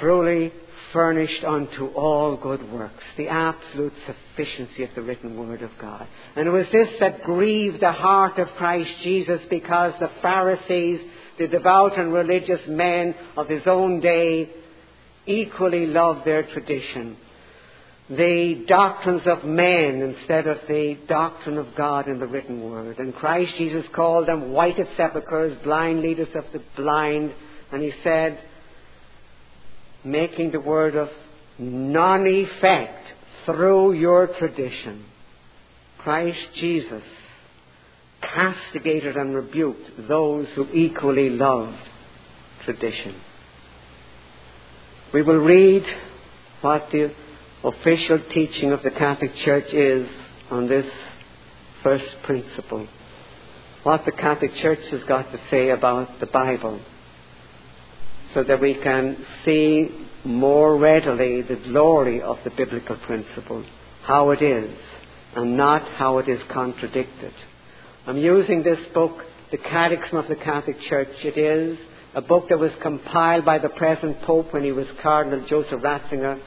truly 0.00 0.52
furnished 0.92 1.44
unto 1.44 1.88
all 1.88 2.36
good 2.36 2.72
works, 2.72 3.02
the 3.18 3.28
absolute 3.28 3.92
sufficiency 4.06 4.82
of 4.82 4.90
the 4.94 5.02
written 5.02 5.36
word 5.36 5.62
of 5.62 5.70
God. 5.80 6.06
And 6.34 6.48
it 6.48 6.50
was 6.50 6.66
this 6.72 6.88
that 7.00 7.22
grieved 7.22 7.80
the 7.80 7.92
heart 7.92 8.38
of 8.38 8.48
Christ 8.56 8.90
Jesus 9.02 9.40
because 9.50 9.92
the 10.00 10.10
Pharisees, 10.22 11.00
the 11.38 11.48
devout 11.48 11.98
and 11.98 12.12
religious 12.12 12.60
men 12.66 13.14
of 13.36 13.48
his 13.48 13.66
own 13.66 14.00
day, 14.00 14.48
equally 15.26 15.86
loved 15.86 16.24
their 16.24 16.44
tradition. 16.44 17.18
The 18.08 18.64
doctrines 18.68 19.22
of 19.26 19.44
men 19.44 20.00
instead 20.00 20.46
of 20.46 20.58
the 20.68 20.96
doctrine 21.08 21.58
of 21.58 21.74
God 21.76 22.06
in 22.06 22.20
the 22.20 22.26
written 22.26 22.62
word. 22.70 22.98
And 23.00 23.12
Christ 23.14 23.54
Jesus 23.58 23.84
called 23.94 24.28
them 24.28 24.52
white 24.52 24.76
whited 24.76 24.96
sepulchres, 24.96 25.58
blind 25.64 26.02
leaders 26.02 26.28
of 26.34 26.44
the 26.52 26.62
blind. 26.76 27.34
And 27.72 27.82
he 27.82 27.92
said, 28.04 28.38
making 30.04 30.52
the 30.52 30.60
word 30.60 30.94
of 30.94 31.08
non 31.58 32.26
effect 32.26 33.06
through 33.44 33.94
your 33.94 34.28
tradition. 34.38 35.04
Christ 35.98 36.38
Jesus 36.54 37.02
castigated 38.22 39.16
and 39.16 39.34
rebuked 39.34 40.08
those 40.08 40.46
who 40.54 40.68
equally 40.72 41.30
loved 41.30 41.76
tradition. 42.64 43.20
We 45.12 45.22
will 45.22 45.38
read 45.38 45.84
what 46.60 46.88
the 46.92 47.12
official 47.64 48.20
teaching 48.32 48.72
of 48.72 48.82
the 48.82 48.90
Catholic 48.90 49.34
Church 49.44 49.72
is 49.72 50.08
on 50.50 50.68
this 50.68 50.86
first 51.82 52.04
principle. 52.24 52.86
What 53.82 54.04
the 54.04 54.12
Catholic 54.12 54.54
Church 54.56 54.80
has 54.90 55.02
got 55.04 55.30
to 55.32 55.40
say 55.50 55.70
about 55.70 56.20
the 56.20 56.26
Bible 56.26 56.80
so 58.34 58.42
that 58.42 58.60
we 58.60 58.74
can 58.74 59.16
see 59.44 59.88
more 60.24 60.76
readily 60.76 61.42
the 61.42 61.56
glory 61.70 62.20
of 62.20 62.38
the 62.44 62.50
biblical 62.50 62.96
principle, 62.96 63.64
how 64.02 64.30
it 64.30 64.42
is, 64.42 64.76
and 65.34 65.56
not 65.56 65.82
how 65.96 66.18
it 66.18 66.28
is 66.28 66.40
contradicted. 66.52 67.32
I'm 68.06 68.18
using 68.18 68.62
this 68.62 68.80
book, 68.92 69.18
The 69.50 69.58
Catechism 69.58 70.18
of 70.18 70.28
the 70.28 70.36
Catholic 70.36 70.76
Church. 70.88 71.08
It 71.22 71.38
is 71.38 71.78
a 72.14 72.20
book 72.20 72.48
that 72.48 72.58
was 72.58 72.72
compiled 72.82 73.44
by 73.44 73.58
the 73.58 73.68
present 73.68 74.20
Pope 74.22 74.52
when 74.52 74.64
he 74.64 74.72
was 74.72 74.86
Cardinal 75.02 75.46
Joseph 75.48 75.80
Ratzinger 75.80 76.40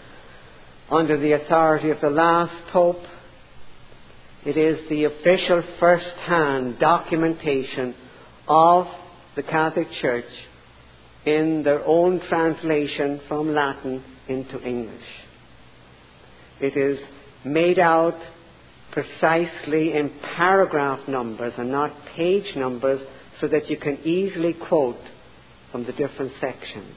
under 0.91 1.19
the 1.19 1.33
authority 1.33 1.91
of 1.91 2.01
the 2.01 2.09
last 2.09 2.53
Pope. 2.71 3.01
It 4.45 4.57
is 4.57 4.89
the 4.89 5.03
official 5.05 5.63
first 5.79 6.15
hand 6.25 6.79
documentation 6.79 7.93
of 8.47 8.87
the 9.35 9.43
Catholic 9.43 9.87
Church 10.01 10.25
in 11.25 11.63
their 11.63 11.85
own 11.85 12.21
translation 12.29 13.21
from 13.27 13.53
Latin 13.53 14.03
into 14.27 14.61
English. 14.61 15.03
It 16.59 16.75
is 16.75 16.99
made 17.43 17.79
out 17.79 18.19
precisely 18.91 19.93
in 19.93 20.11
paragraph 20.35 21.07
numbers 21.07 21.53
and 21.57 21.71
not 21.71 21.93
page 22.15 22.55
numbers 22.55 23.01
so 23.39 23.47
that 23.47 23.69
you 23.69 23.77
can 23.77 23.99
easily 24.03 24.53
quote 24.53 24.99
from 25.71 25.85
the 25.85 25.93
different 25.93 26.31
sections. 26.41 26.95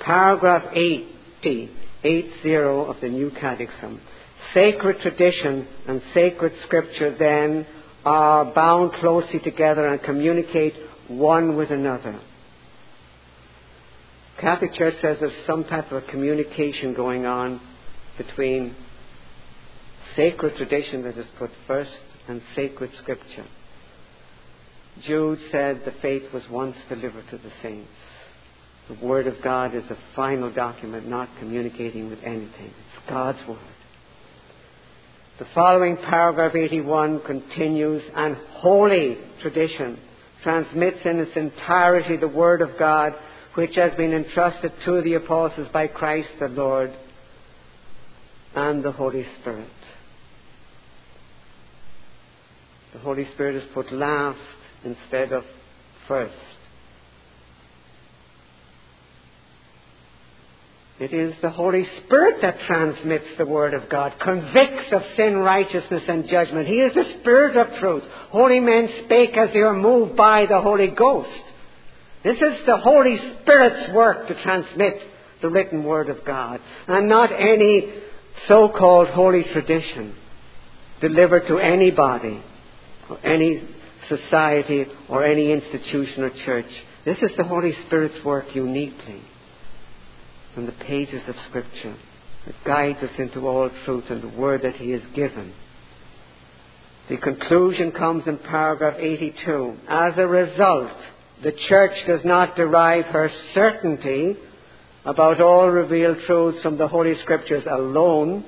Paragraph 0.00 0.64
80, 0.72 1.70
80 2.04 2.56
of 2.56 2.96
the 3.00 3.08
New 3.08 3.30
Catechism. 3.30 4.00
Sacred 4.54 5.00
tradition 5.00 5.66
and 5.86 6.02
sacred 6.12 6.52
scripture 6.66 7.16
then 7.18 7.66
are 8.04 8.44
bound 8.44 8.92
closely 8.94 9.38
together 9.40 9.86
and 9.86 10.02
communicate 10.02 10.74
one 11.08 11.56
with 11.56 11.70
another. 11.70 12.20
Catholic 14.40 14.74
Church 14.74 14.94
says 15.00 15.18
there's 15.20 15.46
some 15.46 15.64
type 15.64 15.92
of 15.92 16.02
communication 16.08 16.94
going 16.94 17.26
on 17.26 17.60
between 18.18 18.74
sacred 20.16 20.56
tradition 20.56 21.04
that 21.04 21.16
is 21.16 21.26
put 21.38 21.50
first 21.66 21.90
and 22.28 22.42
sacred 22.56 22.90
scripture. 23.00 23.46
Jude 25.06 25.38
said 25.50 25.82
the 25.84 25.94
faith 26.02 26.32
was 26.34 26.42
once 26.50 26.76
delivered 26.88 27.24
to 27.30 27.38
the 27.38 27.52
saints. 27.62 27.88
The 28.88 29.06
Word 29.06 29.26
of 29.26 29.34
God 29.42 29.74
is 29.74 29.84
a 29.90 29.96
final 30.16 30.52
document, 30.52 31.08
not 31.08 31.28
communicating 31.38 32.10
with 32.10 32.18
anything. 32.24 32.66
It's 32.66 33.08
God's 33.08 33.38
Word. 33.48 33.58
The 35.38 35.46
following 35.54 35.96
paragraph 35.96 36.54
81 36.54 37.20
continues, 37.20 38.02
and 38.14 38.36
holy 38.50 39.16
tradition 39.40 39.98
transmits 40.42 40.98
in 41.04 41.20
its 41.20 41.36
entirety 41.36 42.16
the 42.16 42.28
Word 42.28 42.60
of 42.60 42.70
God, 42.78 43.12
which 43.54 43.76
has 43.76 43.94
been 43.94 44.12
entrusted 44.12 44.72
to 44.84 45.00
the 45.02 45.14
apostles 45.14 45.68
by 45.72 45.86
Christ 45.86 46.28
the 46.40 46.48
Lord 46.48 46.92
and 48.54 48.84
the 48.84 48.92
Holy 48.92 49.24
Spirit. 49.40 49.68
The 52.92 52.98
Holy 52.98 53.26
Spirit 53.32 53.56
is 53.56 53.68
put 53.72 53.92
last 53.92 54.38
instead 54.84 55.32
of 55.32 55.44
first. 56.06 56.34
It 61.02 61.12
is 61.12 61.34
the 61.42 61.50
Holy 61.50 61.84
Spirit 62.04 62.36
that 62.42 62.60
transmits 62.64 63.24
the 63.36 63.44
Word 63.44 63.74
of 63.74 63.88
God, 63.88 64.12
convicts 64.20 64.92
of 64.92 65.02
sin, 65.16 65.36
righteousness, 65.36 66.04
and 66.06 66.28
judgment. 66.28 66.68
He 66.68 66.76
is 66.76 66.94
the 66.94 67.18
Spirit 67.18 67.56
of 67.56 67.80
truth. 67.80 68.04
Holy 68.28 68.60
men 68.60 68.88
spake 69.04 69.36
as 69.36 69.52
they 69.52 69.58
were 69.58 69.74
moved 69.74 70.14
by 70.14 70.46
the 70.46 70.60
Holy 70.60 70.86
Ghost. 70.86 71.28
This 72.22 72.36
is 72.36 72.64
the 72.66 72.76
Holy 72.76 73.18
Spirit's 73.18 73.92
work 73.92 74.28
to 74.28 74.42
transmit 74.44 74.94
the 75.40 75.48
written 75.48 75.82
Word 75.82 76.08
of 76.08 76.24
God, 76.24 76.60
and 76.86 77.08
not 77.08 77.32
any 77.32 77.92
so 78.46 78.68
called 78.68 79.08
holy 79.08 79.42
tradition 79.52 80.14
delivered 81.00 81.48
to 81.48 81.58
anybody, 81.58 82.40
or 83.10 83.18
any 83.26 83.60
society, 84.08 84.86
or 85.08 85.24
any 85.24 85.50
institution 85.50 86.22
or 86.22 86.30
church. 86.46 86.70
This 87.04 87.18
is 87.22 87.32
the 87.36 87.42
Holy 87.42 87.72
Spirit's 87.86 88.24
work 88.24 88.54
uniquely 88.54 89.20
from 90.54 90.66
the 90.66 90.72
pages 90.72 91.22
of 91.28 91.34
Scripture 91.48 91.96
that 92.46 92.54
guides 92.64 92.98
us 93.02 93.10
into 93.18 93.46
all 93.46 93.70
truth 93.84 94.04
and 94.10 94.22
the 94.22 94.36
word 94.38 94.62
that 94.62 94.76
He 94.76 94.90
has 94.90 95.02
given. 95.14 95.52
The 97.08 97.16
conclusion 97.16 97.92
comes 97.92 98.24
in 98.26 98.38
paragraph 98.38 98.96
82. 98.98 99.76
As 99.88 100.14
a 100.16 100.26
result, 100.26 100.92
the 101.42 101.52
church 101.68 101.92
does 102.06 102.24
not 102.24 102.56
derive 102.56 103.06
her 103.06 103.30
certainty 103.54 104.36
about 105.04 105.40
all 105.40 105.68
revealed 105.68 106.18
truths 106.26 106.62
from 106.62 106.78
the 106.78 106.88
Holy 106.88 107.14
Scriptures 107.22 107.64
alone. 107.68 108.44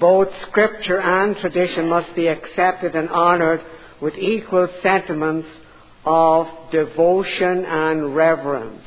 Both 0.00 0.28
Scripture 0.48 1.00
and 1.00 1.36
tradition 1.36 1.88
must 1.88 2.14
be 2.16 2.28
accepted 2.28 2.96
and 2.96 3.08
honored 3.10 3.60
with 4.00 4.14
equal 4.14 4.68
sentiments 4.82 5.46
of 6.04 6.46
devotion 6.72 7.64
and 7.66 8.16
reverence. 8.16 8.82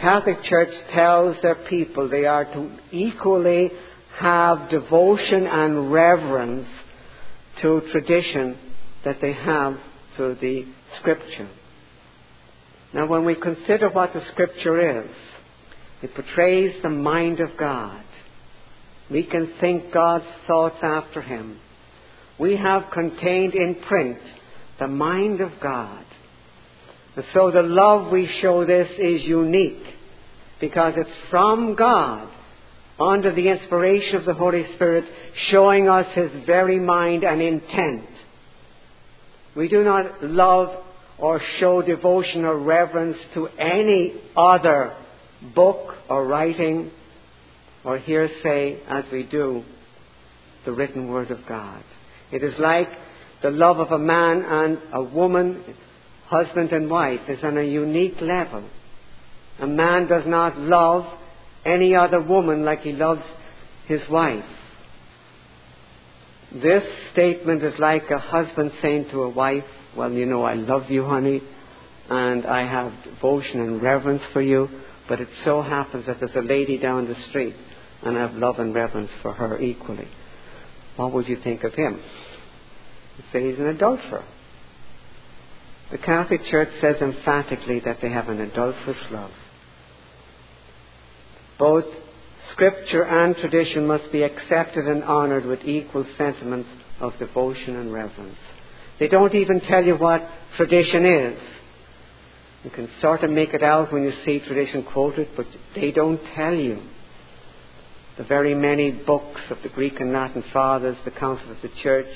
Catholic 0.00 0.42
Church 0.44 0.72
tells 0.92 1.36
their 1.42 1.54
people 1.68 2.08
they 2.08 2.24
are 2.24 2.44
to 2.44 2.70
equally 2.90 3.70
have 4.18 4.70
devotion 4.70 5.46
and 5.46 5.92
reverence 5.92 6.68
to 7.62 7.80
tradition 7.92 8.56
that 9.04 9.20
they 9.20 9.32
have 9.32 9.76
to 10.16 10.36
the 10.40 10.66
Scripture. 11.00 11.48
Now, 12.92 13.06
when 13.06 13.24
we 13.24 13.34
consider 13.34 13.90
what 13.90 14.12
the 14.12 14.22
Scripture 14.32 15.02
is, 15.02 15.10
it 16.02 16.14
portrays 16.14 16.80
the 16.82 16.90
mind 16.90 17.40
of 17.40 17.56
God. 17.58 18.04
We 19.10 19.24
can 19.24 19.54
think 19.60 19.92
God's 19.92 20.26
thoughts 20.46 20.78
after 20.82 21.20
Him. 21.20 21.58
We 22.38 22.56
have 22.56 22.90
contained 22.92 23.54
in 23.54 23.76
print 23.86 24.18
the 24.78 24.88
mind 24.88 25.40
of 25.40 25.52
God. 25.60 26.04
So 27.32 27.50
the 27.52 27.62
love 27.62 28.10
we 28.10 28.28
show 28.42 28.64
this 28.64 28.90
is 28.98 29.22
unique 29.22 29.84
because 30.60 30.94
it's 30.96 31.30
from 31.30 31.76
God 31.76 32.28
under 32.98 33.32
the 33.34 33.48
inspiration 33.48 34.16
of 34.16 34.24
the 34.24 34.34
Holy 34.34 34.64
Spirit 34.74 35.04
showing 35.50 35.88
us 35.88 36.06
His 36.14 36.30
very 36.46 36.80
mind 36.80 37.22
and 37.22 37.40
intent. 37.40 38.06
We 39.56 39.68
do 39.68 39.84
not 39.84 40.24
love 40.24 40.84
or 41.18 41.40
show 41.60 41.82
devotion 41.82 42.44
or 42.44 42.58
reverence 42.58 43.16
to 43.34 43.46
any 43.58 44.14
other 44.36 44.96
book 45.54 45.94
or 46.08 46.26
writing 46.26 46.90
or 47.84 47.98
hearsay 47.98 48.80
as 48.88 49.04
we 49.12 49.22
do 49.22 49.62
the 50.64 50.72
written 50.72 51.08
Word 51.08 51.30
of 51.30 51.38
God. 51.48 51.82
It 52.32 52.42
is 52.42 52.54
like 52.58 52.88
the 53.42 53.50
love 53.50 53.78
of 53.78 53.92
a 53.92 53.98
man 53.98 54.42
and 54.44 54.78
a 54.92 55.02
woman 55.02 55.62
husband 56.26 56.72
and 56.72 56.90
wife 56.90 57.20
is 57.28 57.38
on 57.42 57.58
a 57.58 57.62
unique 57.62 58.20
level. 58.20 58.68
A 59.60 59.66
man 59.66 60.06
does 60.06 60.24
not 60.26 60.58
love 60.58 61.04
any 61.64 61.94
other 61.94 62.20
woman 62.20 62.64
like 62.64 62.80
he 62.80 62.92
loves 62.92 63.22
his 63.86 64.00
wife. 64.10 64.44
This 66.52 66.82
statement 67.12 67.62
is 67.62 67.74
like 67.78 68.10
a 68.10 68.18
husband 68.18 68.72
saying 68.80 69.08
to 69.10 69.22
a 69.22 69.28
wife, 69.28 69.64
Well, 69.96 70.12
you 70.12 70.26
know, 70.26 70.42
I 70.44 70.54
love 70.54 70.90
you, 70.90 71.04
honey, 71.04 71.42
and 72.08 72.46
I 72.46 72.66
have 72.66 72.92
devotion 73.04 73.60
and 73.60 73.82
reverence 73.82 74.22
for 74.32 74.42
you, 74.42 74.68
but 75.08 75.20
it 75.20 75.28
so 75.44 75.62
happens 75.62 76.06
that 76.06 76.20
there's 76.20 76.36
a 76.36 76.40
lady 76.40 76.78
down 76.78 77.08
the 77.08 77.16
street, 77.28 77.56
and 78.02 78.16
I 78.16 78.20
have 78.20 78.34
love 78.34 78.58
and 78.58 78.74
reverence 78.74 79.10
for 79.22 79.32
her 79.32 79.60
equally. 79.60 80.08
What 80.96 81.12
would 81.12 81.28
you 81.28 81.38
think 81.42 81.64
of 81.64 81.74
him? 81.74 82.00
Say 83.32 83.50
he's 83.50 83.58
an 83.58 83.66
adulterer. 83.66 84.24
The 85.90 85.98
Catholic 85.98 86.40
Church 86.50 86.70
says 86.80 86.96
emphatically 87.00 87.80
that 87.84 87.98
they 88.00 88.10
have 88.10 88.28
an 88.28 88.40
adulterous 88.40 88.96
love. 89.10 89.30
Both 91.58 91.84
Scripture 92.52 93.04
and 93.04 93.34
tradition 93.36 93.86
must 93.86 94.12
be 94.12 94.22
accepted 94.22 94.84
and 94.84 95.02
honoured 95.02 95.44
with 95.44 95.64
equal 95.64 96.06
sentiments 96.16 96.68
of 97.00 97.18
devotion 97.18 97.76
and 97.76 97.92
reverence. 97.92 98.38
They 99.00 99.08
don't 99.08 99.34
even 99.34 99.60
tell 99.60 99.84
you 99.84 99.96
what 99.96 100.22
tradition 100.56 101.04
is. 101.04 101.40
You 102.64 102.70
can 102.70 102.88
sort 103.00 103.24
of 103.24 103.30
make 103.30 103.52
it 103.54 103.62
out 103.62 103.92
when 103.92 104.04
you 104.04 104.12
see 104.24 104.40
tradition 104.40 104.84
quoted, 104.84 105.28
but 105.36 105.46
they 105.74 105.90
don't 105.90 106.20
tell 106.34 106.54
you. 106.54 106.80
The 108.16 108.24
very 108.24 108.54
many 108.54 108.92
books 108.92 109.40
of 109.50 109.58
the 109.62 109.68
Greek 109.68 109.98
and 109.98 110.12
Latin 110.12 110.44
fathers, 110.52 110.96
the 111.04 111.10
councils 111.10 111.50
of 111.50 111.62
the 111.62 111.76
church, 111.82 112.06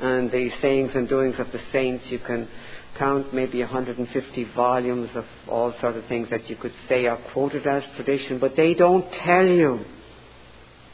and 0.00 0.30
the 0.30 0.50
sayings 0.62 0.92
and 0.94 1.08
doings 1.08 1.34
of 1.38 1.50
the 1.52 1.60
saints, 1.72 2.04
you 2.08 2.20
can 2.20 2.48
count 2.98 3.34
maybe 3.34 3.60
150 3.60 4.44
volumes 4.54 5.10
of 5.14 5.24
all 5.48 5.74
sorts 5.80 5.98
of 5.98 6.06
things 6.06 6.28
that 6.30 6.48
you 6.48 6.56
could 6.56 6.72
say 6.88 7.06
are 7.06 7.20
quoted 7.32 7.66
as 7.66 7.82
tradition, 7.96 8.38
but 8.38 8.56
they 8.56 8.74
don't 8.74 9.10
tell 9.24 9.46
you. 9.46 9.84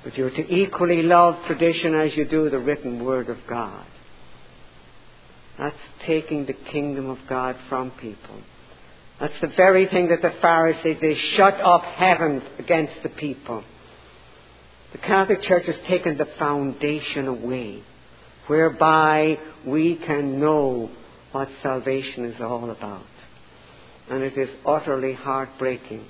But 0.02 0.16
you're 0.16 0.30
to 0.30 0.54
equally 0.54 1.02
love 1.02 1.34
tradition 1.46 1.94
as 1.94 2.16
you 2.16 2.26
do 2.26 2.48
the 2.48 2.58
written 2.58 3.04
word 3.04 3.28
of 3.28 3.38
God. 3.48 3.86
That's 5.58 5.76
taking 6.06 6.46
the 6.46 6.54
kingdom 6.54 7.10
of 7.10 7.18
God 7.28 7.56
from 7.68 7.90
people. 7.90 8.40
That's 9.20 9.38
the 9.42 9.52
very 9.54 9.86
thing 9.86 10.08
that 10.08 10.22
the 10.22 10.34
Pharisees, 10.40 10.96
they 11.02 11.14
shut 11.36 11.54
up 11.60 11.82
heaven 11.82 12.42
against 12.58 12.94
the 13.02 13.10
people. 13.10 13.62
The 14.92 14.98
Catholic 14.98 15.42
Church 15.42 15.66
has 15.66 15.76
taken 15.86 16.16
the 16.16 16.28
foundation 16.38 17.28
away, 17.28 17.82
whereby 18.46 19.38
we 19.66 19.96
can 19.96 20.40
know 20.40 20.90
what 21.32 21.48
salvation 21.62 22.24
is 22.24 22.40
all 22.40 22.70
about. 22.70 23.06
And 24.08 24.22
it 24.22 24.36
is 24.36 24.48
utterly 24.66 25.12
heartbreaking. 25.12 26.04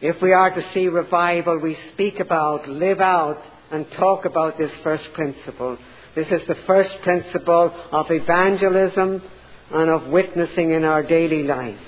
If 0.00 0.20
we 0.20 0.32
are 0.32 0.54
to 0.54 0.72
see 0.74 0.88
revival, 0.88 1.58
we 1.58 1.76
speak 1.94 2.20
about, 2.20 2.68
live 2.68 3.00
out, 3.00 3.42
and 3.72 3.86
talk 3.98 4.26
about 4.26 4.58
this 4.58 4.70
first 4.84 5.04
principle. 5.14 5.78
This 6.14 6.26
is 6.28 6.46
the 6.46 6.56
first 6.66 6.90
principle 7.02 7.72
of 7.92 8.06
evangelism 8.10 9.22
and 9.70 9.90
of 9.90 10.08
witnessing 10.08 10.72
in 10.72 10.84
our 10.84 11.02
daily 11.02 11.42
life. 11.42 11.78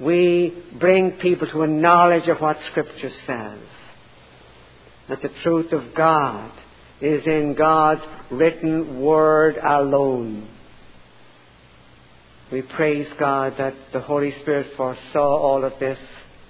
We 0.00 0.62
bring 0.78 1.12
people 1.12 1.48
to 1.48 1.62
a 1.62 1.66
knowledge 1.66 2.28
of 2.28 2.38
what 2.38 2.58
Scripture 2.70 3.10
says. 3.26 3.58
That 5.08 5.22
the 5.22 5.30
truth 5.42 5.72
of 5.72 5.94
God 5.96 6.52
is 7.00 7.22
in 7.26 7.54
God's 7.56 8.02
written 8.30 9.00
word 9.00 9.56
alone. 9.56 10.48
We 12.50 12.62
praise 12.62 13.06
God 13.18 13.54
that 13.58 13.74
the 13.92 14.00
Holy 14.00 14.34
Spirit 14.40 14.68
foresaw 14.76 15.36
all 15.36 15.64
of 15.64 15.74
this 15.78 15.98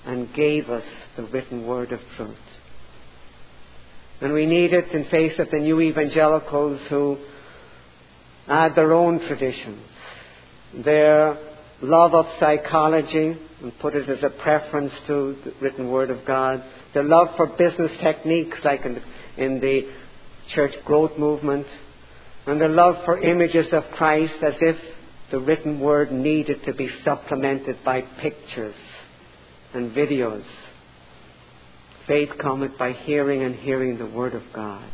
and 0.07 0.33
gave 0.33 0.71
us 0.71 0.85
the 1.17 1.25
written 1.25 1.67
word 1.67 1.91
of 1.91 2.01
truth. 2.17 2.37
And 4.21 4.33
we 4.33 4.47
need 4.47 4.73
it 4.73 4.93
in 4.93 5.07
face 5.07 5.39
of 5.39 5.51
the 5.51 5.59
new 5.59 5.81
evangelicals 5.81 6.81
who 6.89 7.19
add 8.47 8.75
their 8.77 8.93
own 8.93 9.21
traditions, 9.27 9.83
their 10.85 11.37
love 11.83 12.15
of 12.15 12.27
psychology, 12.39 13.37
and 13.63 13.79
put 13.81 13.95
it 13.95 14.09
as 14.09 14.23
a 14.23 14.31
preference 14.31 14.93
to 15.09 15.37
the 15.45 15.53
written 15.61 15.91
word 15.91 16.11
of 16.11 16.25
God, 16.25 16.63
their 16.95 17.05
love 17.05 17.29
for 17.37 17.47
business 17.47 17.91
techniques 18.01 18.59
like 18.65 18.85
in 18.85 18.95
the, 18.95 19.45
in 19.45 19.61
the 19.61 19.83
church 20.55 20.75
growth 20.85 21.19
movement, 21.19 21.67
and 22.47 22.61
their 22.61 22.69
love 22.69 22.97
for 23.05 23.21
images 23.21 23.67
of 23.73 23.83
Christ 23.97 24.35
as 24.43 24.55
if 24.61 24.77
the 25.31 25.39
written 25.39 25.79
word 25.81 26.11
needed 26.11 26.65
to 26.65 26.73
be 26.73 26.89
supplemented 27.05 27.79
by 27.85 28.01
pictures 28.01 28.75
and 29.75 29.93
videos. 29.93 30.45
Faith 32.07 32.31
cometh 32.41 32.79
by 32.79 32.93
hearing 32.93 33.43
and 33.43 33.55
hearing 33.55 33.99
the 33.99 34.07
word 34.07 34.35
of 34.35 34.43
God. 34.55 34.89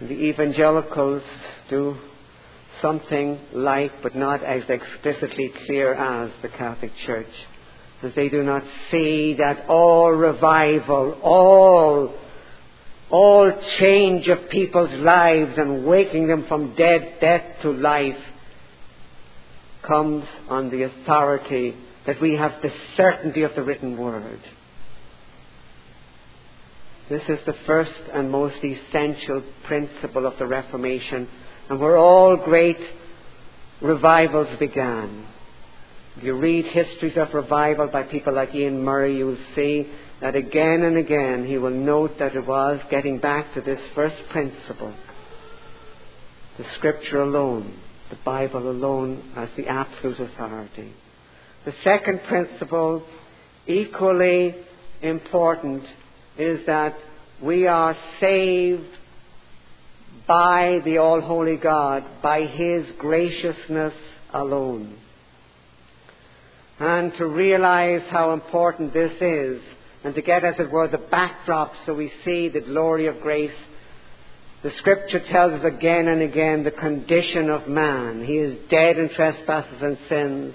The 0.00 0.14
evangelicals 0.14 1.22
do 1.68 1.96
something 2.80 3.38
like, 3.52 4.02
but 4.02 4.16
not 4.16 4.42
as 4.42 4.62
explicitly 4.68 5.52
clear 5.66 5.94
as 5.94 6.30
the 6.40 6.48
Catholic 6.48 6.92
Church. 7.06 7.28
As 8.02 8.12
they 8.16 8.28
do 8.28 8.42
not 8.42 8.64
see 8.90 9.34
that 9.38 9.66
all 9.68 10.10
revival, 10.10 11.18
all, 11.22 12.14
all 13.10 13.52
change 13.78 14.26
of 14.26 14.48
people's 14.48 14.98
lives 15.02 15.52
and 15.58 15.84
waking 15.84 16.26
them 16.26 16.46
from 16.48 16.74
dead 16.74 17.18
death 17.20 17.60
to 17.62 17.70
life 17.70 18.16
comes 19.86 20.24
on 20.48 20.70
the 20.70 20.84
authority 20.84 21.76
that 22.06 22.20
we 22.20 22.34
have 22.34 22.52
the 22.62 22.72
certainty 22.96 23.42
of 23.42 23.54
the 23.54 23.62
written 23.62 23.96
word. 23.96 24.40
This 27.08 27.22
is 27.28 27.38
the 27.46 27.56
first 27.66 27.92
and 28.12 28.30
most 28.30 28.56
essential 28.64 29.42
principle 29.66 30.26
of 30.26 30.38
the 30.38 30.46
Reformation 30.46 31.28
and 31.68 31.80
where 31.80 31.96
all 31.96 32.36
great 32.36 32.78
revivals 33.80 34.58
began. 34.58 35.26
If 36.16 36.24
you 36.24 36.34
read 36.34 36.66
histories 36.66 37.16
of 37.16 37.34
revival 37.34 37.88
by 37.88 38.04
people 38.04 38.34
like 38.34 38.54
Iain 38.54 38.82
Murray, 38.82 39.16
you 39.16 39.26
will 39.26 39.44
see 39.54 39.88
that 40.20 40.36
again 40.36 40.82
and 40.82 40.96
again 40.96 41.44
he 41.46 41.58
will 41.58 41.70
note 41.70 42.18
that 42.18 42.36
it 42.36 42.46
was 42.46 42.80
getting 42.90 43.18
back 43.18 43.54
to 43.54 43.60
this 43.60 43.80
first 43.94 44.16
principle 44.30 44.94
the 46.58 46.64
Scripture 46.76 47.22
alone, 47.22 47.78
the 48.12 48.18
Bible 48.26 48.70
alone 48.70 49.32
as 49.36 49.48
the 49.56 49.66
absolute 49.66 50.20
authority. 50.20 50.92
The 51.64 51.72
second 51.82 52.20
principle, 52.28 53.02
equally 53.66 54.54
important, 55.00 55.82
is 56.38 56.60
that 56.66 56.94
we 57.42 57.66
are 57.66 57.96
saved 58.20 58.84
by 60.28 60.80
the 60.84 60.98
All 60.98 61.22
Holy 61.22 61.56
God, 61.56 62.04
by 62.22 62.42
His 62.42 62.84
graciousness 62.98 63.94
alone. 64.34 64.98
And 66.78 67.14
to 67.16 67.26
realize 67.26 68.02
how 68.10 68.34
important 68.34 68.92
this 68.92 69.12
is, 69.22 69.62
and 70.04 70.14
to 70.14 70.20
get, 70.20 70.44
as 70.44 70.56
it 70.58 70.70
were, 70.70 70.88
the 70.88 70.98
backdrop 70.98 71.72
so 71.86 71.94
we 71.94 72.12
see 72.26 72.50
the 72.50 72.60
glory 72.60 73.06
of 73.06 73.20
grace, 73.20 73.56
the 74.62 74.70
Scripture 74.78 75.20
tells 75.30 75.52
us 75.52 75.64
again 75.64 76.06
and 76.06 76.22
again 76.22 76.62
the 76.62 76.70
condition 76.70 77.50
of 77.50 77.66
man. 77.66 78.24
He 78.24 78.34
is 78.34 78.58
dead 78.70 78.96
in 78.96 79.08
trespasses 79.08 79.82
and 79.82 79.98
sins. 80.08 80.54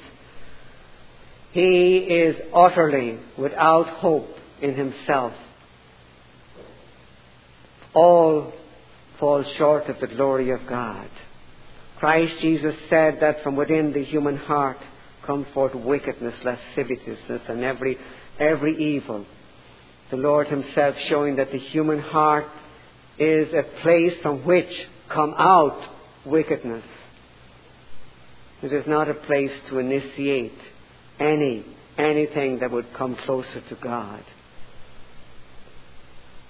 He 1.52 1.98
is 1.98 2.36
utterly 2.56 3.20
without 3.38 3.88
hope 3.88 4.30
in 4.62 4.76
himself. 4.76 5.34
All 7.94 8.54
fall 9.20 9.44
short 9.58 9.88
of 9.88 10.00
the 10.00 10.08
glory 10.08 10.52
of 10.52 10.62
God. 10.70 11.10
Christ 12.00 12.34
Jesus 12.42 12.76
said 12.90 13.18
that 13.22 13.44
from 13.44 13.56
within 13.56 13.92
the 13.92 14.04
human 14.04 14.38
heart 14.38 14.78
come 15.26 15.46
forth 15.54 15.76
wickedness, 15.76 16.36
lasciviousness, 16.46 17.42
and 17.50 17.64
every, 17.64 17.98
every 18.40 18.96
evil. 18.96 19.26
The 20.12 20.18
Lord 20.18 20.48
Himself 20.48 20.96
showing 21.10 21.36
that 21.38 21.52
the 21.52 21.58
human 21.58 22.00
heart 22.00 22.46
is 23.20 23.54
a 23.54 23.82
place 23.82 24.14
from 24.22 24.46
which 24.46 24.70
come 25.14 25.34
out 25.38 25.80
wickedness. 26.26 26.84
It 28.62 28.74
is 28.74 28.86
not 28.88 29.10
a 29.10 29.14
place 29.14 29.52
to 29.70 29.80
initiate 29.80 30.58
any 31.20 31.66
anything 31.98 32.60
that 32.60 32.72
would 32.72 32.86
come 32.96 33.16
closer 33.26 33.62
to 33.70 33.76
God. 33.82 34.24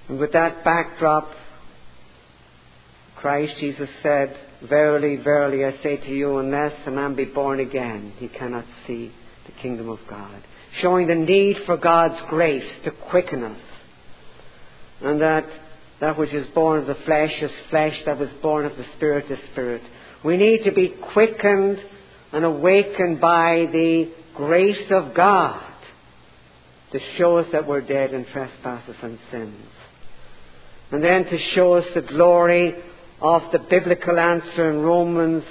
And 0.09 0.19
with 0.19 0.33
that 0.33 0.63
backdrop, 0.63 1.29
Christ 3.15 3.53
Jesus 3.59 3.89
said, 4.03 4.35
Verily, 4.67 5.17
verily, 5.17 5.65
I 5.65 5.81
say 5.83 5.97
to 5.97 6.09
you, 6.09 6.37
unless 6.37 6.73
a 6.85 6.91
man 6.91 7.15
be 7.15 7.25
born 7.25 7.59
again, 7.59 8.13
he 8.17 8.27
cannot 8.27 8.65
see 8.85 9.11
the 9.45 9.51
kingdom 9.61 9.89
of 9.89 9.99
God. 10.09 10.43
Showing 10.81 11.07
the 11.07 11.15
need 11.15 11.57
for 11.65 11.77
God's 11.77 12.21
grace 12.29 12.69
to 12.83 12.91
quicken 12.91 13.43
us. 13.43 13.59
And 15.01 15.21
that 15.21 15.45
that 15.99 16.17
which 16.17 16.33
is 16.33 16.47
born 16.53 16.79
of 16.79 16.87
the 16.87 17.03
flesh 17.05 17.33
is 17.41 17.51
flesh, 17.69 17.95
that 18.05 18.19
was 18.19 18.29
born 18.41 18.65
of 18.65 18.77
the 18.77 18.85
Spirit 18.95 19.29
is 19.31 19.39
spirit. 19.51 19.81
We 20.23 20.37
need 20.37 20.63
to 20.65 20.71
be 20.71 20.95
quickened 21.13 21.79
and 22.31 22.45
awakened 22.45 23.19
by 23.19 23.67
the 23.71 24.11
grace 24.35 24.91
of 24.91 25.15
God 25.15 25.63
to 26.91 26.99
show 27.17 27.37
us 27.37 27.47
that 27.51 27.67
we're 27.67 27.81
dead 27.81 28.13
in 28.13 28.25
trespasses 28.25 28.95
and 29.01 29.19
sins. 29.31 29.65
And 30.91 31.03
then 31.03 31.25
to 31.25 31.37
show 31.53 31.73
us 31.73 31.85
the 31.93 32.01
glory 32.01 32.75
of 33.21 33.41
the 33.51 33.59
biblical 33.59 34.17
answer 34.17 34.69
in 34.69 34.81
Romans 34.81 35.43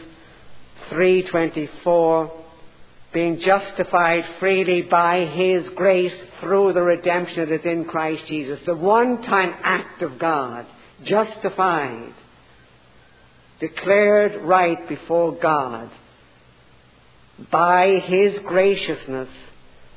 3:24 0.91 2.31
being 3.17 3.41
justified 3.41 4.23
freely 4.39 4.83
by 4.83 5.25
his 5.25 5.65
grace 5.75 6.13
through 6.39 6.75
the 6.75 6.83
redemption 6.83 7.49
that 7.49 7.61
is 7.61 7.65
in 7.65 7.87
Christ 7.87 8.25
Jesus. 8.29 8.61
The 8.67 8.77
one-time 8.77 9.55
act 9.65 10.03
of 10.03 10.19
God 10.19 10.67
justified 11.03 12.13
declared 13.59 14.43
right 14.45 14.87
before 14.87 15.33
God 15.33 15.91
by 17.51 18.01
his 18.05 18.35
graciousness 18.45 19.31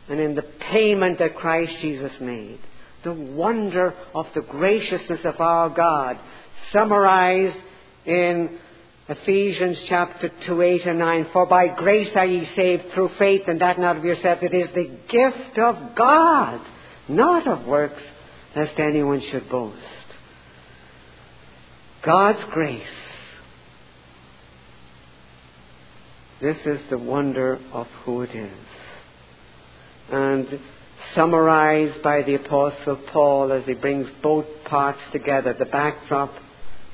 and 0.08 0.22
in 0.22 0.36
the 0.36 0.50
payment 0.72 1.20
that 1.20 1.36
Christ 1.36 1.74
Jesus 1.82 2.14
made. 2.22 2.60
The 3.04 3.12
wonder 3.12 3.96
of 4.16 4.28
the 4.34 4.44
graciousness 4.44 5.26
of 5.26 5.42
our 5.42 5.70
God 5.70 6.18
summarized 6.72 7.58
in 8.06 8.60
Ephesians 9.10 9.78
chapter 9.88 10.30
2, 10.46 10.62
8 10.62 10.86
and 10.86 11.00
9. 11.00 11.28
For 11.34 11.48
by 11.48 11.68
grace 11.68 12.12
are 12.16 12.28
ye 12.28 12.48
saved 12.56 12.94
through 12.94 13.10
faith, 13.18 13.42
and 13.48 13.60
that 13.60 13.80
not 13.80 13.98
of 13.98 14.04
yourselves. 14.04 14.44
It 14.44 14.54
is 14.54 14.70
the 14.76 14.88
gift 15.10 15.58
of 15.58 15.96
God, 15.96 16.62
not 17.08 17.48
of 17.48 17.66
works, 17.66 18.02
lest 18.56 18.78
anyone 18.78 19.24
should 19.32 19.50
boast. 19.50 19.78
God's 22.06 22.44
grace. 22.52 22.84
This 26.40 26.58
is 26.66 26.80
the 26.92 27.00
wonder 27.00 27.60
of 27.74 27.88
who 28.06 28.22
it 28.22 28.36
is. 28.36 28.52
And 30.12 30.60
summarized 31.16 32.04
by 32.04 32.22
the 32.22 32.36
Apostle 32.36 33.00
Paul 33.12 33.52
as 33.52 33.66
he 33.66 33.74
brings 33.74 34.08
both 34.22 34.46
parts 34.66 35.00
together 35.12 35.56
the 35.58 35.66
backdrop 35.66 36.32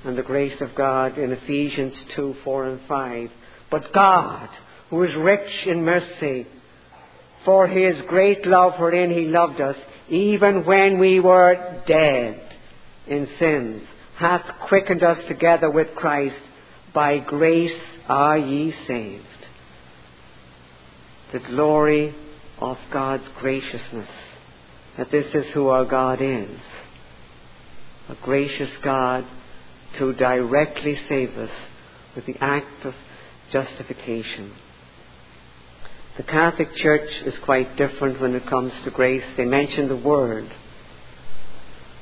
and 0.05 0.17
the 0.17 0.23
grace 0.23 0.59
of 0.61 0.75
God 0.75 1.17
in 1.17 1.31
Ephesians 1.31 1.93
2 2.15 2.35
4 2.43 2.65
and 2.65 2.79
5. 2.87 3.29
But 3.71 3.91
God, 3.91 4.49
who 4.89 5.03
is 5.03 5.15
rich 5.15 5.49
in 5.65 5.83
mercy, 5.83 6.45
for 7.43 7.67
his 7.67 7.95
great 8.07 8.45
love 8.45 8.73
wherein 8.79 9.11
he 9.11 9.25
loved 9.25 9.59
us, 9.59 9.75
even 10.09 10.65
when 10.65 10.99
we 10.99 11.19
were 11.19 11.83
dead 11.87 12.41
in 13.07 13.27
sins, 13.39 13.81
hath 14.17 14.43
quickened 14.67 15.03
us 15.03 15.17
together 15.27 15.69
with 15.69 15.95
Christ. 15.95 16.35
By 16.93 17.17
grace 17.19 17.81
are 18.07 18.37
ye 18.37 18.73
saved. 18.87 19.23
The 21.33 21.39
glory 21.39 22.15
of 22.59 22.77
God's 22.93 23.25
graciousness, 23.39 24.09
that 24.97 25.11
this 25.11 25.25
is 25.33 25.45
who 25.53 25.67
our 25.67 25.85
God 25.85 26.21
is. 26.21 26.59
A 28.07 28.15
gracious 28.23 28.69
God 28.83 29.25
to 29.99 30.13
directly 30.13 30.97
save 31.09 31.37
us 31.37 31.49
with 32.15 32.25
the 32.25 32.35
act 32.39 32.85
of 32.85 32.93
justification. 33.51 34.53
The 36.17 36.23
Catholic 36.23 36.73
Church 36.75 37.09
is 37.25 37.33
quite 37.43 37.75
different 37.75 38.21
when 38.21 38.35
it 38.35 38.47
comes 38.47 38.71
to 38.83 38.91
grace. 38.91 39.23
They 39.35 39.45
mention 39.45 39.89
the 39.89 39.97
Word, 39.97 40.49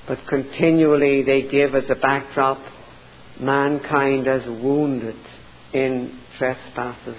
but 0.07 0.19
continually 0.27 1.23
they 1.23 1.49
give 1.49 1.73
as 1.73 1.89
a 1.89 1.95
backdrop 1.95 2.59
mankind 3.39 4.27
as 4.27 4.47
wounded 4.47 5.15
in 5.73 6.19
trespasses, 6.37 7.17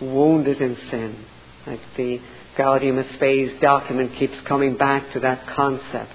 wounded 0.00 0.60
in 0.60 0.76
sin. 0.90 1.24
Like 1.66 1.80
the 1.96 2.20
Gaudium 2.58 2.98
et 2.98 3.60
document 3.60 4.18
keeps 4.18 4.34
coming 4.48 4.76
back 4.76 5.12
to 5.12 5.20
that 5.20 5.46
concept. 5.54 6.12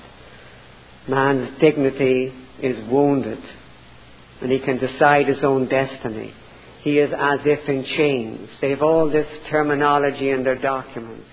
Man's 1.08 1.60
dignity 1.60 2.34
is 2.62 2.90
wounded 2.90 3.40
and 4.42 4.52
he 4.52 4.60
can 4.60 4.80
decide 4.80 5.28
his 5.28 5.44
own 5.44 5.68
destiny. 5.68 6.34
He 6.82 6.98
is 6.98 7.12
as 7.18 7.40
if 7.46 7.70
in 7.70 7.86
chains. 7.96 8.50
They 8.60 8.72
have 8.72 8.82
all 8.82 9.10
this 9.10 9.28
terminology 9.50 10.32
in 10.32 10.44
their 10.44 10.60
documents. 10.60 11.28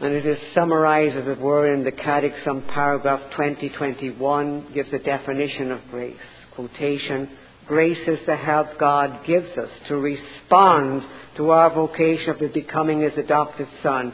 And 0.00 0.12
it 0.12 0.26
is 0.26 0.38
summarized, 0.54 1.16
as 1.16 1.28
it 1.28 1.38
were, 1.38 1.72
in 1.72 1.84
the 1.84 1.92
Catechism, 1.92 2.64
paragraph 2.74 3.20
2021, 3.36 4.72
gives 4.74 4.92
a 4.92 4.98
definition 4.98 5.70
of 5.70 5.80
grace. 5.90 6.16
Quotation 6.56 7.30
Grace 7.68 8.08
is 8.08 8.18
the 8.26 8.34
help 8.34 8.66
God 8.80 9.24
gives 9.24 9.56
us 9.56 9.70
to 9.86 9.96
respond 9.96 11.02
to 11.36 11.50
our 11.50 11.72
vocation 11.72 12.30
of 12.30 12.52
becoming 12.52 13.02
His 13.02 13.16
adopted 13.16 13.68
son, 13.84 14.12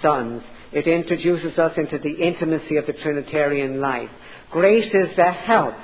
sons. 0.00 0.44
It 0.72 0.86
introduces 0.86 1.58
us 1.58 1.72
into 1.76 1.98
the 1.98 2.24
intimacy 2.24 2.76
of 2.76 2.86
the 2.86 2.92
Trinitarian 2.92 3.80
life 3.80 4.10
Grace 4.50 4.92
is 4.92 5.16
the 5.16 5.32
help 5.32 5.74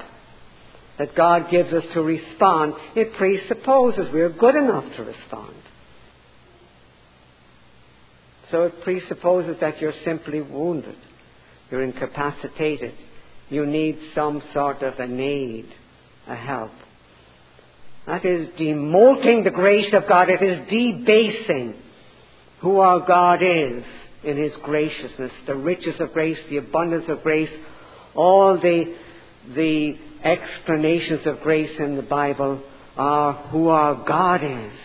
that 0.99 1.15
God 1.15 1.51
gives 1.51 1.73
us 1.73 1.85
to 1.93 2.03
respond. 2.03 2.75
It 2.95 3.15
presupposes 3.15 4.09
we're 4.13 4.31
good 4.31 4.55
enough 4.55 4.85
to 4.97 5.03
respond. 5.03 5.55
So 8.51 8.65
it 8.65 8.83
presupposes 8.83 9.57
that 9.61 9.81
you're 9.81 9.95
simply 10.05 10.41
wounded. 10.41 10.97
You're 11.71 11.83
incapacitated. 11.83 12.95
You 13.51 13.67
need 13.67 13.99
some 14.15 14.43
sort 14.53 14.83
of 14.83 14.99
an 14.99 15.19
aid, 15.19 15.67
a 16.29 16.37
help. 16.37 16.71
That 18.07 18.25
is 18.25 18.49
demoting 18.59 19.45
the 19.45 19.51
grace 19.51 19.93
of 19.93 20.09
God. 20.09 20.29
It 20.29 20.43
is 20.43 20.59
debasing 20.69 21.75
who 22.61 22.79
our 22.79 23.01
God 23.01 23.43
is 23.43 23.83
in 24.23 24.37
His 24.37 24.53
graciousness, 24.63 25.33
the 25.47 25.55
riches 25.55 26.01
of 26.01 26.13
grace, 26.13 26.39
the 26.49 26.59
abundance 26.59 27.07
of 27.09 27.23
grace, 27.23 27.51
all 28.15 28.59
the, 28.59 28.95
the 29.55 29.97
explanations 30.23 31.27
of 31.27 31.41
grace 31.41 31.79
in 31.79 31.97
the 31.97 32.03
Bible 32.03 32.63
are 32.97 33.33
who 33.49 33.69
our 33.69 34.05
God 34.07 34.43
is. 34.45 34.79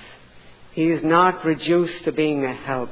He 0.73 0.85
is 0.85 1.03
not 1.03 1.45
reduced 1.45 2.05
to 2.05 2.11
being 2.11 2.45
a 2.45 2.53
help 2.53 2.89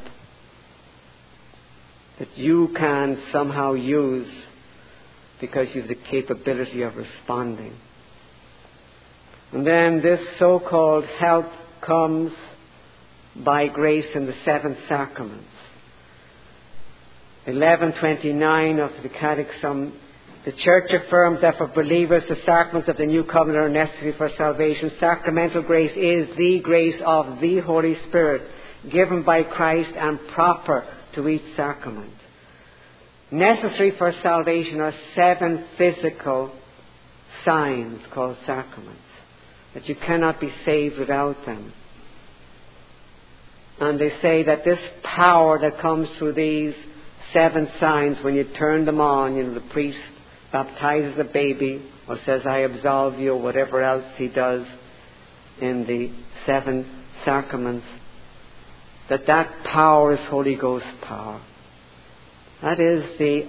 that 2.20 2.38
you 2.38 2.70
can 2.76 3.22
somehow 3.32 3.74
use 3.74 4.28
because 5.40 5.68
you 5.74 5.82
have 5.82 5.90
the 5.90 5.96
capability 5.96 6.82
of 6.82 6.96
responding. 6.96 7.76
And 9.52 9.66
then 9.66 10.02
this 10.02 10.20
so 10.40 10.60
called 10.60 11.06
help 11.20 11.46
comes 11.86 12.32
by 13.36 13.68
grace 13.68 14.08
in 14.16 14.26
the 14.26 14.36
seven 14.44 14.76
sacraments. 14.90 15.46
1129 17.46 18.80
of 18.80 18.92
the 19.04 19.10
Catechism, 19.10 19.94
the 20.48 20.54
Church 20.64 20.90
affirms 20.94 21.42
that 21.42 21.58
for 21.58 21.68
believers 21.68 22.24
the 22.30 22.38
sacraments 22.46 22.88
of 22.88 22.96
the 22.96 23.06
New 23.06 23.26
Covenant 23.26 23.58
are 23.58 23.68
necessary 23.68 24.14
for 24.18 24.32
salvation. 24.38 24.94
Sacramental 24.98 25.62
grace 25.62 25.92
is 25.92 26.38
the 26.38 26.62
grace 26.64 26.96
of 27.06 27.42
the 27.42 27.60
Holy 27.60 27.98
Spirit 28.08 28.50
given 28.90 29.24
by 29.24 29.44
Christ 29.44 29.90
and 29.98 30.18
proper 30.34 30.88
to 31.16 31.28
each 31.28 31.44
sacrament. 31.58 32.14
Necessary 33.30 33.92
for 33.98 34.14
salvation 34.24 34.80
are 34.80 34.94
seven 35.18 35.66
physical 35.78 36.54
signs 37.44 38.00
called 38.14 38.38
sacraments, 38.46 39.02
that 39.74 39.90
you 39.90 39.96
cannot 39.96 40.40
be 40.40 40.54
saved 40.64 40.98
without 40.98 41.46
them. 41.46 41.74
And 43.82 44.00
they 44.00 44.14
say 44.22 44.44
that 44.44 44.64
this 44.64 44.80
power 45.04 45.60
that 45.60 45.82
comes 45.82 46.08
through 46.18 46.36
these 46.36 46.74
seven 47.34 47.68
signs, 47.82 48.24
when 48.24 48.36
you 48.36 48.46
turn 48.58 48.86
them 48.86 49.02
on, 49.02 49.36
you 49.36 49.44
know, 49.44 49.54
the 49.54 49.70
priest 49.74 49.98
baptizes 50.52 51.20
a 51.20 51.24
baby 51.24 51.86
or 52.08 52.18
says, 52.26 52.42
I 52.46 52.60
absolve 52.60 53.20
you, 53.20 53.34
or 53.34 53.42
whatever 53.42 53.82
else 53.82 54.06
he 54.16 54.28
does 54.30 54.66
in 55.62 55.86
the 55.86 56.12
seven 56.46 57.04
sacraments, 57.26 57.86
that 59.10 59.26
that 59.28 59.64
power 59.64 60.14
is 60.14 60.20
Holy 60.30 60.56
Ghost 60.56 60.86
power. 61.02 61.42
That 62.62 62.80
is 62.80 63.18
the 63.20 63.48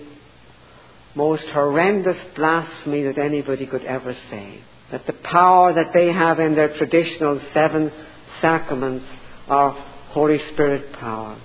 most 1.15 1.45
horrendous 1.53 2.17
blasphemy 2.37 3.05
that 3.05 3.19
anybody 3.19 3.67
could 3.67 3.85
ever 3.85 4.15
say. 4.31 4.61
That 4.91 5.07
the 5.07 5.13
power 5.13 5.75
that 5.75 5.93
they 5.93 6.13
have 6.13 6.41
in 6.41 6.55
their 6.55 6.77
traditional 6.77 7.41
seven 7.53 7.93
sacraments 8.41 9.05
are 9.49 9.71
Holy 10.11 10.39
Spirit 10.53 10.93
power. 10.95 11.41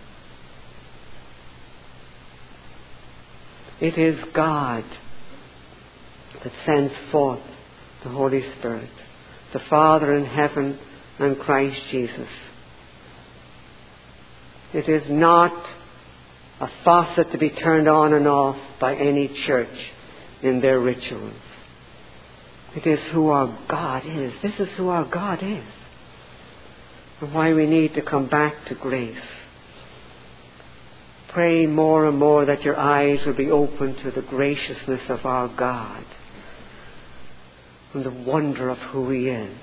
It 3.81 3.97
is 3.97 4.17
God 4.33 4.85
that 6.43 6.51
sends 6.65 6.93
forth 7.11 7.41
the 8.03 8.09
Holy 8.09 8.43
Spirit, 8.59 8.89
the 9.53 9.61
Father 9.69 10.13
in 10.15 10.25
heaven 10.25 10.77
and 11.19 11.39
Christ 11.39 11.79
Jesus. 11.91 12.27
It 14.73 14.89
is 14.89 15.03
not 15.09 15.53
a 16.59 16.67
faucet 16.83 17.31
to 17.31 17.37
be 17.37 17.49
turned 17.49 17.87
on 17.87 18.13
and 18.13 18.27
off 18.27 18.57
by 18.79 18.95
any 18.95 19.29
church 19.45 19.77
in 20.41 20.61
their 20.61 20.79
rituals. 20.79 21.33
It 22.75 22.87
is 22.87 22.99
who 23.11 23.29
our 23.29 23.65
God 23.69 24.03
is. 24.05 24.33
This 24.41 24.59
is 24.59 24.69
who 24.75 24.89
our 24.89 25.05
God 25.05 25.39
is. 25.43 25.63
And 27.21 27.33
why 27.33 27.53
we 27.53 27.67
need 27.67 27.93
to 27.93 28.01
come 28.01 28.27
back 28.27 28.53
to 28.67 28.75
grace. 28.75 29.15
Pray 31.31 31.65
more 31.67 32.07
and 32.07 32.17
more 32.17 32.45
that 32.45 32.63
your 32.63 32.77
eyes 32.77 33.19
will 33.25 33.35
be 33.35 33.51
open 33.51 33.95
to 34.03 34.11
the 34.11 34.21
graciousness 34.27 35.01
of 35.09 35.25
our 35.25 35.47
God 35.47 36.03
and 37.93 38.05
the 38.05 38.29
wonder 38.29 38.69
of 38.69 38.77
who 38.77 39.09
He 39.09 39.29
is. 39.29 39.57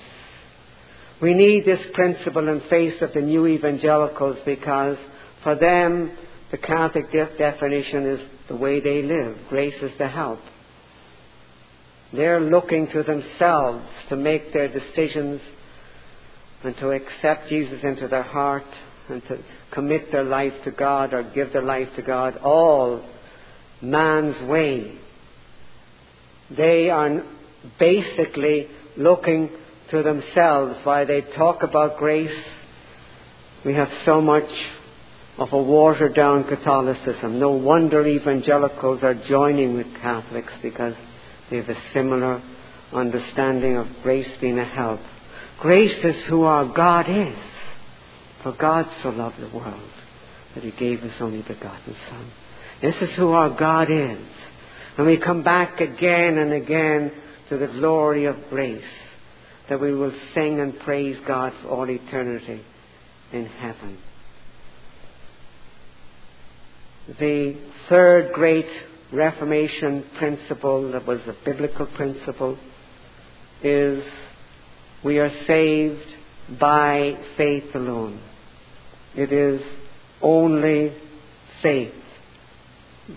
We 1.20 1.34
need 1.34 1.66
this 1.66 1.86
principle 1.92 2.48
in 2.48 2.60
face 2.70 3.00
of 3.02 3.12
the 3.12 3.20
new 3.20 3.46
evangelicals 3.46 4.38
because 4.46 4.96
for 5.42 5.54
them 5.54 6.16
the 6.50 6.58
Catholic 6.58 7.12
de- 7.12 7.36
definition 7.36 8.06
is 8.06 8.20
the 8.48 8.56
way 8.56 8.80
they 8.80 9.02
live. 9.02 9.36
Grace 9.48 9.80
is 9.82 9.92
the 9.98 10.08
help. 10.08 10.40
They're 12.12 12.40
looking 12.40 12.88
to 12.88 13.02
themselves 13.02 13.84
to 14.08 14.16
make 14.16 14.52
their 14.52 14.68
decisions 14.68 15.40
and 16.64 16.76
to 16.78 16.90
accept 16.90 17.48
Jesus 17.48 17.80
into 17.82 18.08
their 18.08 18.24
heart 18.24 18.64
and 19.08 19.22
to 19.28 19.38
commit 19.72 20.10
their 20.10 20.24
life 20.24 20.52
to 20.64 20.70
God 20.70 21.14
or 21.14 21.22
give 21.22 21.52
their 21.52 21.62
life 21.62 21.88
to 21.96 22.02
God, 22.02 22.36
all 22.38 23.04
man's 23.80 24.40
way. 24.48 24.98
They 26.56 26.90
are 26.90 27.22
basically 27.78 28.68
looking 28.96 29.50
to 29.90 30.02
themselves. 30.02 30.78
why 30.84 31.04
they 31.04 31.20
talk 31.36 31.62
about 31.62 31.98
grace, 31.98 32.44
we 33.64 33.74
have 33.74 33.88
so 34.04 34.20
much 34.20 34.48
of 35.38 35.52
a 35.52 35.62
watered 35.62 36.14
down 36.14 36.44
Catholicism. 36.44 37.38
No 37.38 37.50
wonder 37.50 38.06
evangelicals 38.06 39.02
are 39.02 39.14
joining 39.14 39.76
with 39.76 39.86
Catholics 40.00 40.52
because 40.62 40.94
they 41.50 41.56
have 41.56 41.68
a 41.68 41.82
similar 41.92 42.42
understanding 42.92 43.76
of 43.76 43.86
grace 44.02 44.28
being 44.40 44.58
a 44.58 44.64
help. 44.64 45.00
Grace 45.60 46.04
is 46.04 46.16
who 46.28 46.42
our 46.42 46.66
God 46.66 47.06
is. 47.08 47.38
For 48.42 48.52
God 48.52 48.86
so 49.02 49.10
loved 49.10 49.36
the 49.40 49.54
world 49.54 49.90
that 50.54 50.64
he 50.64 50.70
gave 50.70 51.00
his 51.00 51.12
only 51.20 51.42
begotten 51.42 51.94
Son. 52.08 52.30
This 52.82 52.94
is 53.02 53.10
who 53.16 53.32
our 53.32 53.50
God 53.50 53.90
is. 53.90 54.26
And 54.96 55.06
we 55.06 55.18
come 55.18 55.42
back 55.42 55.80
again 55.80 56.38
and 56.38 56.52
again 56.52 57.12
to 57.50 57.58
the 57.58 57.66
glory 57.66 58.24
of 58.24 58.36
grace 58.48 58.82
that 59.68 59.80
we 59.80 59.94
will 59.94 60.12
sing 60.34 60.60
and 60.60 60.78
praise 60.80 61.16
God 61.26 61.52
for 61.62 61.68
all 61.68 61.90
eternity 61.90 62.62
in 63.32 63.46
heaven. 63.46 63.98
The 67.18 67.56
third 67.88 68.32
great 68.32 68.66
Reformation 69.12 70.04
principle 70.18 70.92
that 70.92 71.04
was 71.04 71.18
a 71.26 71.34
biblical 71.44 71.86
principle 71.86 72.56
is 73.62 74.04
we 75.04 75.18
are 75.18 75.32
saved 75.48 76.06
by 76.60 77.18
faith 77.36 77.74
alone. 77.74 78.20
It 79.16 79.32
is 79.32 79.60
only 80.22 80.94
faith, 81.62 81.92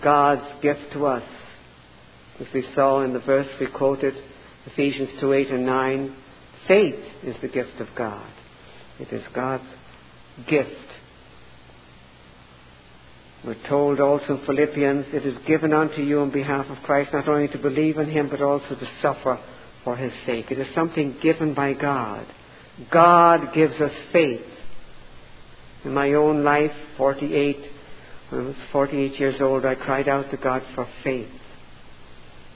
God's 0.02 0.62
gift 0.62 0.92
to 0.94 1.06
us. 1.06 1.22
As 2.40 2.46
we 2.52 2.64
saw 2.74 3.02
in 3.02 3.12
the 3.12 3.20
verse 3.20 3.48
we 3.60 3.66
quoted, 3.66 4.14
Ephesians 4.66 5.10
2 5.20 5.32
8 5.32 5.50
and 5.50 5.66
9, 5.66 6.16
faith 6.66 7.04
is 7.22 7.36
the 7.40 7.48
gift 7.48 7.80
of 7.80 7.88
God. 7.96 8.26
It 8.98 9.12
is 9.12 9.22
God's 9.34 9.64
gift 10.48 10.84
we're 13.44 13.68
told 13.68 14.00
also 14.00 14.38
in 14.38 14.46
Philippians, 14.46 15.06
it 15.12 15.26
is 15.26 15.36
given 15.46 15.74
unto 15.74 16.00
you 16.00 16.20
on 16.20 16.30
behalf 16.30 16.66
of 16.70 16.82
Christ 16.84 17.12
not 17.12 17.28
only 17.28 17.48
to 17.48 17.58
believe 17.58 17.98
in 17.98 18.10
Him, 18.10 18.30
but 18.30 18.40
also 18.40 18.74
to 18.74 18.88
suffer 19.02 19.38
for 19.84 19.96
His 19.96 20.12
sake. 20.24 20.50
It 20.50 20.58
is 20.58 20.74
something 20.74 21.18
given 21.22 21.52
by 21.52 21.74
God. 21.74 22.26
God 22.90 23.54
gives 23.54 23.74
us 23.74 23.92
faith. 24.12 24.40
In 25.84 25.92
my 25.92 26.14
own 26.14 26.42
life, 26.42 26.72
48, 26.96 27.56
when 28.30 28.40
I 28.40 28.44
was 28.46 28.56
48 28.72 29.20
years 29.20 29.40
old, 29.42 29.66
I 29.66 29.74
cried 29.74 30.08
out 30.08 30.30
to 30.30 30.38
God 30.38 30.62
for 30.74 30.88
faith 31.02 31.28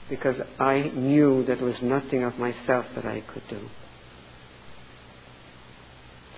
because 0.09 0.35
I 0.59 0.91
knew 0.95 1.45
that 1.45 1.57
there 1.57 1.67
was 1.67 1.81
nothing 1.81 2.23
of 2.23 2.37
myself 2.37 2.85
that 2.95 3.05
I 3.05 3.21
could 3.21 3.43
do. 3.49 3.59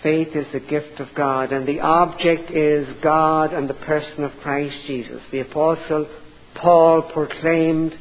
Faith 0.03 0.29
is 0.36 0.47
a 0.53 0.60
gift 0.60 0.99
of 0.99 1.10
God, 1.15 1.51
and 1.51 1.67
the 1.67 1.79
object 1.79 2.51
is 2.51 2.88
God 3.03 3.53
and 3.53 3.69
the 3.69 3.75
person 3.75 4.23
of 4.23 4.31
Christ 4.41 4.75
Jesus. 4.88 5.21
The 5.31 5.41
Apostle 5.41 6.07
Paul 6.55 7.03
proclaimed, 7.13 7.93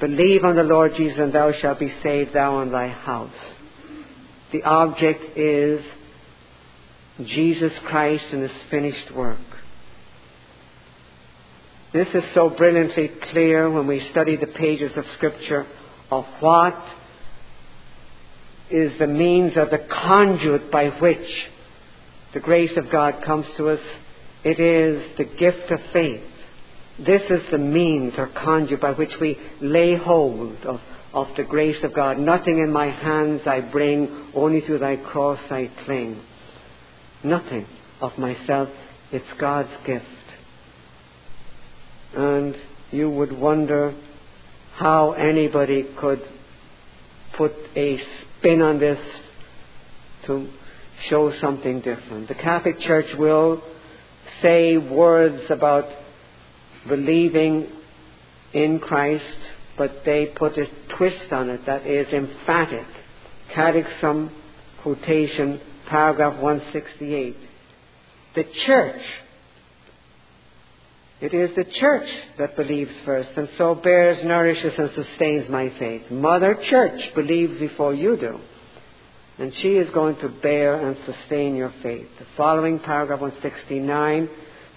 Believe 0.00 0.44
on 0.44 0.56
the 0.56 0.62
Lord 0.62 0.92
Jesus, 0.96 1.18
and 1.18 1.32
thou 1.32 1.52
shalt 1.60 1.80
be 1.80 1.92
saved, 2.02 2.32
thou 2.32 2.60
and 2.60 2.72
thy 2.72 2.88
house. 2.88 3.30
The 4.52 4.62
object 4.62 5.36
is 5.36 5.80
Jesus 7.24 7.72
Christ 7.86 8.24
and 8.32 8.42
his 8.42 8.50
finished 8.70 9.14
work. 9.14 9.38
This 11.92 12.08
is 12.14 12.24
so 12.32 12.48
brilliantly 12.48 13.10
clear 13.30 13.70
when 13.70 13.86
we 13.86 14.08
study 14.12 14.36
the 14.36 14.46
pages 14.46 14.92
of 14.96 15.04
Scripture 15.16 15.66
of 16.10 16.24
what 16.40 16.82
is 18.70 18.98
the 18.98 19.06
means 19.06 19.52
or 19.56 19.66
the 19.66 19.86
conduit 19.90 20.70
by 20.70 20.88
which 20.88 21.28
the 22.32 22.40
grace 22.40 22.70
of 22.78 22.90
God 22.90 23.22
comes 23.26 23.44
to 23.58 23.68
us. 23.68 23.80
It 24.42 24.58
is 24.58 25.18
the 25.18 25.24
gift 25.24 25.70
of 25.70 25.80
faith. 25.92 26.22
This 26.98 27.22
is 27.28 27.42
the 27.50 27.58
means 27.58 28.14
or 28.16 28.28
conduit 28.28 28.80
by 28.80 28.92
which 28.92 29.12
we 29.20 29.38
lay 29.60 29.94
hold 29.94 30.56
of, 30.64 30.80
of 31.12 31.28
the 31.36 31.44
grace 31.44 31.84
of 31.84 31.94
God. 31.94 32.18
Nothing 32.18 32.58
in 32.58 32.72
my 32.72 32.86
hands 32.86 33.42
I 33.44 33.60
bring, 33.60 34.30
only 34.34 34.62
to 34.62 34.78
thy 34.78 34.96
cross 34.96 35.40
I 35.50 35.70
cling. 35.84 36.22
Nothing 37.22 37.66
of 38.00 38.16
myself, 38.16 38.70
it's 39.12 39.26
God's 39.38 39.68
gift. 39.86 40.06
And 42.16 42.56
you 42.90 43.10
would 43.10 43.32
wonder 43.32 43.94
how 44.74 45.12
anybody 45.12 45.86
could 45.98 46.22
put 47.36 47.52
a 47.76 47.98
spin 48.38 48.60
on 48.60 48.78
this 48.78 48.98
to 50.26 50.48
show 51.08 51.32
something 51.40 51.80
different. 51.80 52.28
The 52.28 52.34
Catholic 52.34 52.80
Church 52.80 53.06
will 53.18 53.62
say 54.40 54.76
words 54.76 55.42
about 55.50 55.86
believing 56.88 57.68
in 58.52 58.78
Christ, 58.78 59.24
but 59.78 60.02
they 60.04 60.26
put 60.26 60.58
a 60.58 60.66
twist 60.96 61.32
on 61.32 61.48
it 61.48 61.64
that 61.66 61.86
is 61.86 62.12
emphatic. 62.12 62.86
Catechism 63.54 64.30
quotation, 64.82 65.60
paragraph 65.88 66.40
168. 66.40 67.36
The 68.34 68.44
church, 68.66 69.02
it 71.22 71.32
is 71.32 71.54
the 71.54 71.64
church 71.78 72.08
that 72.38 72.56
believes 72.56 72.90
first, 73.04 73.30
and 73.36 73.48
so 73.56 73.76
bears, 73.76 74.18
nourishes, 74.24 74.72
and 74.76 74.90
sustains 74.96 75.48
my 75.48 75.72
faith. 75.78 76.10
Mother 76.10 76.58
Church 76.68 77.00
believes 77.14 77.60
before 77.60 77.94
you 77.94 78.16
do. 78.16 78.40
And 79.38 79.52
she 79.62 79.74
is 79.74 79.88
going 79.94 80.16
to 80.16 80.28
bear 80.28 80.84
and 80.84 80.96
sustain 81.06 81.54
your 81.54 81.72
faith. 81.80 82.08
The 82.18 82.26
following 82.36 82.80
paragraph 82.80 83.20
169 83.20 84.28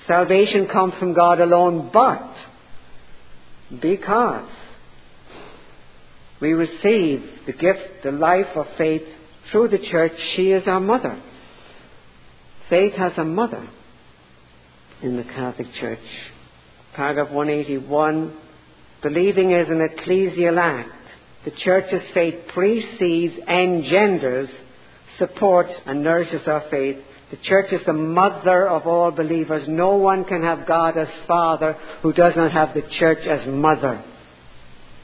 Salvation 0.07 0.67
comes 0.67 0.93
from 0.99 1.15
God 1.15 1.39
alone, 1.39 1.89
but 1.91 2.31
because 3.81 4.47
we 6.39 6.53
receive 6.53 7.23
the 7.47 7.53
gift, 7.53 8.03
the 8.03 8.11
life 8.11 8.55
of 8.55 8.67
faith 8.77 9.01
through 9.51 9.69
the 9.69 9.79
church, 9.79 10.13
she 10.35 10.51
is 10.51 10.67
our 10.67 10.79
mother. 10.79 11.19
Faith 12.69 12.93
has 12.93 13.13
a 13.17 13.23
mother 13.23 13.67
in 15.01 15.17
the 15.17 15.23
Catholic 15.23 15.73
Church. 15.79 15.99
Paragraph 16.95 17.31
181 17.31 18.41
Believing 19.01 19.51
is 19.51 19.67
an 19.67 19.87
ecclesial 19.87 20.57
act. 20.57 20.89
The 21.43 21.51
church's 21.63 22.01
faith 22.13 22.47
precedes, 22.53 23.35
engenders, 23.47 24.49
supports, 25.19 25.71
and 25.85 26.03
nourishes 26.03 26.47
our 26.47 26.63
faith 26.71 26.97
the 27.31 27.37
church 27.37 27.71
is 27.71 27.81
the 27.85 27.93
mother 27.93 28.67
of 28.67 28.85
all 28.85 29.11
believers. 29.11 29.67
No 29.67 29.95
one 29.95 30.25
can 30.25 30.43
have 30.43 30.67
God 30.67 30.97
as 30.97 31.07
father 31.27 31.73
who 32.01 32.13
does 32.13 32.33
not 32.35 32.51
have 32.51 32.73
the 32.73 32.83
church 32.99 33.25
as 33.27 33.47
mother. 33.47 34.03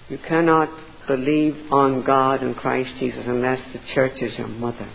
You 0.07 0.19
cannot 0.27 0.69
believe 1.07 1.71
on 1.71 2.03
God 2.05 2.41
and 2.43 2.55
Christ 2.55 2.91
Jesus 2.99 3.23
unless 3.25 3.59
the 3.73 3.79
church 3.95 4.21
is 4.21 4.37
your 4.37 4.47
mother. 4.47 4.89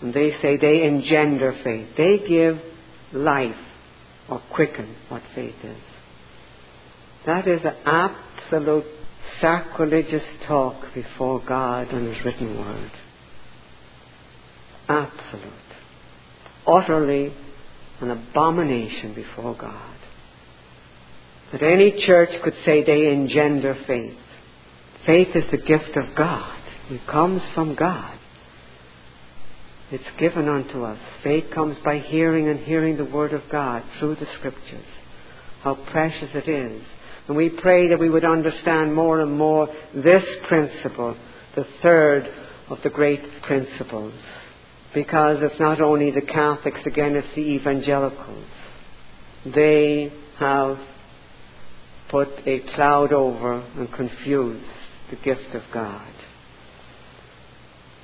And 0.00 0.14
they 0.14 0.30
say 0.40 0.56
they 0.56 0.84
engender 0.84 1.58
faith. 1.64 1.88
They 1.96 2.26
give 2.26 2.58
life 3.12 3.56
or 4.30 4.40
quicken 4.54 4.94
what 5.08 5.22
faith 5.34 5.56
is. 5.64 5.82
That 7.26 7.48
is 7.48 7.60
an 7.64 7.76
absolute 7.84 8.84
sacrilegious 9.40 10.24
talk 10.46 10.94
before 10.94 11.42
God 11.46 11.88
and 11.88 12.14
His 12.14 12.24
written 12.24 12.58
word 12.58 12.90
absolute, 14.90 15.52
utterly 16.66 17.32
an 18.00 18.10
abomination 18.10 19.14
before 19.14 19.56
God. 19.56 19.96
That 21.52 21.62
any 21.62 22.04
church 22.06 22.30
could 22.42 22.54
say 22.64 22.84
they 22.84 23.12
engender 23.12 23.76
faith. 23.86 24.18
Faith 25.06 25.28
is 25.34 25.44
the 25.50 25.58
gift 25.58 25.96
of 25.96 26.16
God. 26.16 26.58
It 26.90 27.06
comes 27.06 27.42
from 27.54 27.74
God. 27.74 28.18
It's 29.90 30.04
given 30.18 30.48
unto 30.48 30.84
us. 30.84 30.98
Faith 31.24 31.46
comes 31.52 31.76
by 31.84 31.98
hearing 31.98 32.48
and 32.48 32.60
hearing 32.60 32.96
the 32.96 33.04
Word 33.04 33.32
of 33.32 33.42
God 33.50 33.82
through 33.98 34.16
the 34.16 34.28
Scriptures. 34.38 34.86
How 35.62 35.74
precious 35.90 36.30
it 36.34 36.48
is. 36.48 36.82
And 37.26 37.36
we 37.36 37.48
pray 37.48 37.88
that 37.88 37.98
we 37.98 38.10
would 38.10 38.24
understand 38.24 38.94
more 38.94 39.20
and 39.20 39.36
more 39.36 39.68
this 39.94 40.24
principle, 40.48 41.16
the 41.56 41.66
third 41.82 42.28
of 42.68 42.78
the 42.82 42.90
great 42.90 43.42
principles 43.42 44.14
because 44.94 45.38
it's 45.40 45.60
not 45.60 45.80
only 45.80 46.10
the 46.10 46.20
Catholics, 46.20 46.80
again, 46.86 47.14
it's 47.14 47.34
the 47.34 47.42
evangelicals. 47.42 48.44
They 49.44 50.12
have 50.38 50.78
put 52.10 52.28
a 52.46 52.60
cloud 52.74 53.12
over 53.12 53.60
and 53.60 53.92
confused 53.92 54.64
the 55.10 55.16
gift 55.16 55.54
of 55.54 55.62
God. 55.72 56.12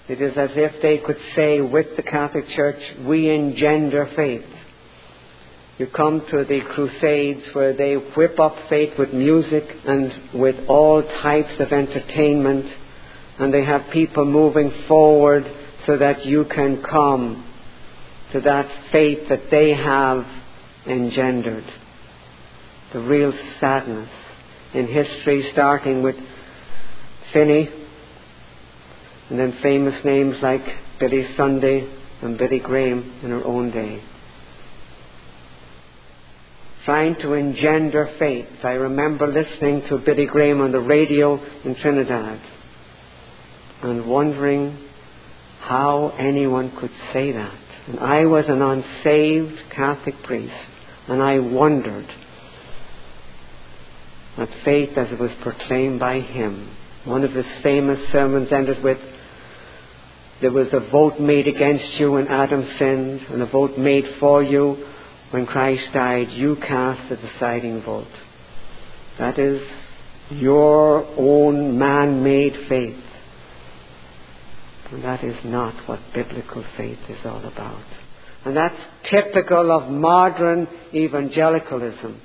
It 0.09 0.21
is 0.21 0.37
as 0.37 0.51
if 0.55 0.81
they 0.83 0.99
could 0.99 1.19
say 1.35 1.61
with 1.61 1.97
the 1.97 2.03
Catholic 2.03 2.49
Church, 2.55 2.81
we 3.05 3.29
engender 3.29 4.09
faith. 4.15 4.45
You 5.79 5.89
come 5.89 6.25
to 6.31 6.45
the 6.45 6.61
Crusades 6.75 7.43
where 7.53 7.77
they 7.77 7.95
whip 7.95 8.39
up 8.39 8.55
faith 8.71 8.97
with 8.99 9.13
music 9.13 9.65
and 9.85 10.13
with 10.33 10.55
all 10.69 11.03
types 11.03 11.55
of 11.59 11.73
entertainment, 11.73 12.67
and 13.39 13.53
they 13.53 13.65
have 13.65 13.91
people 13.93 14.25
moving 14.25 14.73
forward 14.87 15.45
so 15.87 15.99
that 15.99 16.25
you 16.25 16.45
can 16.45 16.83
come 16.83 17.45
to 18.33 18.41
that 18.41 18.67
faith 18.93 19.29
that 19.29 19.51
they 19.51 19.75
have 19.75 20.25
engendered. 20.87 21.67
The 22.93 23.01
real 23.01 23.33
sadness 23.61 24.09
in 24.73 24.87
history, 24.87 25.51
starting 25.53 26.03
with 26.03 26.17
Finney, 27.33 27.69
and 29.31 29.39
then 29.39 29.59
famous 29.63 30.05
names 30.05 30.37
like 30.43 30.65
Billy 31.01 31.27
Sunday 31.37 31.89
and 32.23 32.39
Billy 32.39 32.59
Graham 32.59 33.21
in 33.23 33.31
her 33.31 33.45
own 33.45 33.71
day. 33.71 34.03
Trying 36.85 37.17
to 37.17 37.33
engender 37.33 38.15
faith. 38.19 38.47
I 38.63 38.73
remember 38.73 39.27
listening 39.27 39.83
to 39.89 39.99
Billy 39.99 40.27
Graham 40.27 40.61
on 40.61 40.71
the 40.71 40.81
radio 40.81 41.45
in 41.65 41.75
Trinidad 41.75 42.41
and 43.83 44.07
wondering 44.07 44.87
how 45.61 46.15
anyone 46.19 46.77
could 46.79 46.93
say 47.13 47.33
that. 47.33 47.59
And 47.89 47.99
I 47.99 48.27
was 48.27 48.45
an 48.49 48.63
unsaved 48.63 49.71
Catholic 49.75 50.23
priest, 50.23 50.71
and 51.09 51.23
I 51.23 51.39
wondered 51.41 52.09
at 54.37 54.49
faith 54.65 54.97
as 54.97 55.13
it 55.13 55.19
was 55.19 55.31
proclaimed 55.43 55.99
by 55.99 56.21
him. 56.21 56.77
One 57.05 57.25
of 57.25 57.33
his 57.33 57.47
famous 57.63 57.99
sermons 58.13 58.49
ended 58.53 58.83
with, 58.83 58.99
There 60.41 60.53
was 60.53 60.69
a 60.73 60.91
vote 60.91 61.19
made 61.19 61.49
against 61.49 61.99
you 61.99 62.13
when 62.13 62.29
Adam 62.29 62.69
sinned, 62.79 63.21
and 63.31 63.43
a 63.43 63.47
vote 63.47 63.79
made 63.79 64.05
for 64.21 64.43
you 64.43 64.87
when 65.31 65.47
Christ 65.47 65.85
died. 65.95 66.29
You 66.31 66.57
cast 66.57 67.09
the 67.09 67.17
deciding 67.17 67.83
vote. 67.83 68.07
That 69.19 69.39
is 69.39 69.63
your 70.31 71.07
own 71.17 71.79
man 71.79 72.23
made 72.23 72.69
faith. 72.69 73.03
And 74.93 75.03
that 75.05 75.25
is 75.25 75.37
not 75.45 75.89
what 75.89 76.01
biblical 76.15 76.65
faith 76.77 76.99
is 77.09 77.19
all 77.25 77.45
about. 77.45 77.85
And 78.45 78.57
that's 78.57 78.79
typical 79.11 79.73
of 79.73 79.91
modern 79.91 80.69
evangelicalism, 80.95 82.21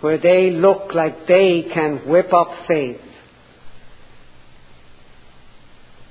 where 0.00 0.18
they 0.18 0.50
look 0.50 0.94
like 0.94 1.26
they 1.26 1.66
can 1.74 2.08
whip 2.08 2.32
up 2.32 2.48
faith. 2.66 3.00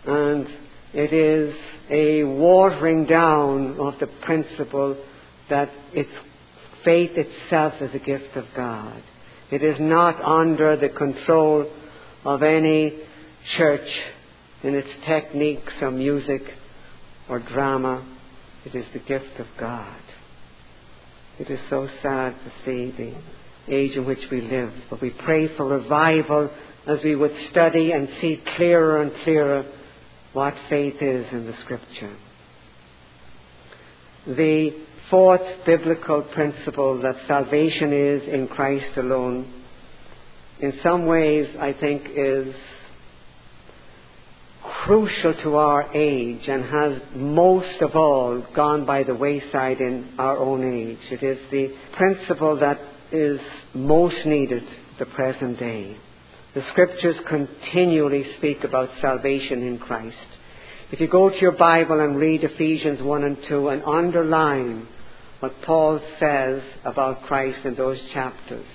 And 0.06 0.48
it 0.94 1.14
is 1.14 1.56
a 1.90 2.24
watering 2.24 3.06
down 3.06 3.80
of 3.80 4.00
the 4.00 4.08
principle 4.08 4.98
that 5.50 5.70
it's 5.94 6.10
faith 6.84 7.12
itself 7.16 7.74
is 7.82 7.92
a 7.94 8.00
gift 8.00 8.36
of 8.36 8.46
God. 8.56 9.02
It 9.52 9.64
is 9.64 9.78
not 9.80 10.22
under 10.22 10.76
the 10.78 10.90
control 10.90 11.70
of 12.26 12.44
any 12.44 13.00
church 13.58 13.88
in 14.64 14.76
its 14.76 14.88
techniques 15.06 15.74
or 15.82 15.92
music 15.92 16.42
or 17.30 17.40
drama. 17.40 18.06
It 18.66 18.76
is 18.76 18.86
the 18.94 19.00
gift 19.00 19.40
of 19.40 19.48
God. 19.60 20.02
It 21.40 21.50
is 21.50 21.60
so 21.70 21.88
sad 22.02 22.36
to 22.36 22.52
see 22.66 22.92
the 22.98 23.74
age 23.74 23.96
in 23.96 24.06
which 24.06 24.24
we 24.32 24.42
live, 24.42 24.72
but 24.90 25.02
we 25.02 25.10
pray 25.10 25.56
for 25.56 25.66
revival 25.66 26.50
as 26.88 27.00
we 27.04 27.16
would 27.16 27.34
study 27.52 27.92
and 27.92 28.10
see 28.20 28.42
clearer 28.56 29.02
and 29.02 29.12
clearer 29.24 29.66
what 30.34 30.54
faith 30.70 30.96
is 31.02 31.26
in 31.32 31.46
the 31.46 31.56
Scripture. 31.64 32.16
The 34.28 34.72
fourth 35.10 35.66
biblical 35.66 36.22
principle 36.22 37.02
that 37.02 37.16
salvation 37.28 37.92
is 37.92 38.22
in 38.28 38.48
Christ 38.48 38.98
alone, 38.98 39.62
in 40.60 40.74
some 40.84 41.06
ways, 41.06 41.48
I 41.60 41.74
think, 41.74 42.04
is 42.16 42.54
crucial 44.86 45.34
to 45.44 45.56
our 45.56 45.92
age 45.94 46.48
and 46.48 46.64
has 46.64 47.02
most 47.16 47.82
of 47.82 47.96
all 47.96 48.46
gone 48.56 48.86
by 48.86 49.04
the 49.04 49.16
wayside 49.16 49.80
in 49.80 50.14
our 50.18 50.38
own 50.38 50.64
age. 50.74 51.00
It 51.12 51.24
is 51.24 51.40
the 51.50 51.76
principle 51.98 52.60
that 52.60 52.80
is 53.12 53.40
most 53.74 54.26
needed 54.26 54.64
the 55.00 55.06
present 55.08 55.60
day. 55.60 55.98
The 56.54 56.64
scriptures 56.72 57.16
continually 57.30 58.26
speak 58.38 58.66
about 58.66 58.90
salvation 59.00 59.66
in 59.66 59.80
Christ. 59.80 60.18
If 60.92 61.00
you 61.00 61.08
go 61.08 61.30
to 61.30 61.38
your 61.38 61.54
Bible 61.54 62.02
and 62.02 62.18
read 62.18 62.44
Ephesians 62.44 63.02
1 63.02 63.24
and 63.24 63.38
2 63.48 63.70
and 63.70 63.82
underline 63.86 64.86
what 65.40 65.62
Paul 65.62 66.02
says 66.20 66.62
about 66.84 67.24
Christ 67.24 67.60
in 67.64 67.76
those 67.76 68.02
chapters, 68.14 68.66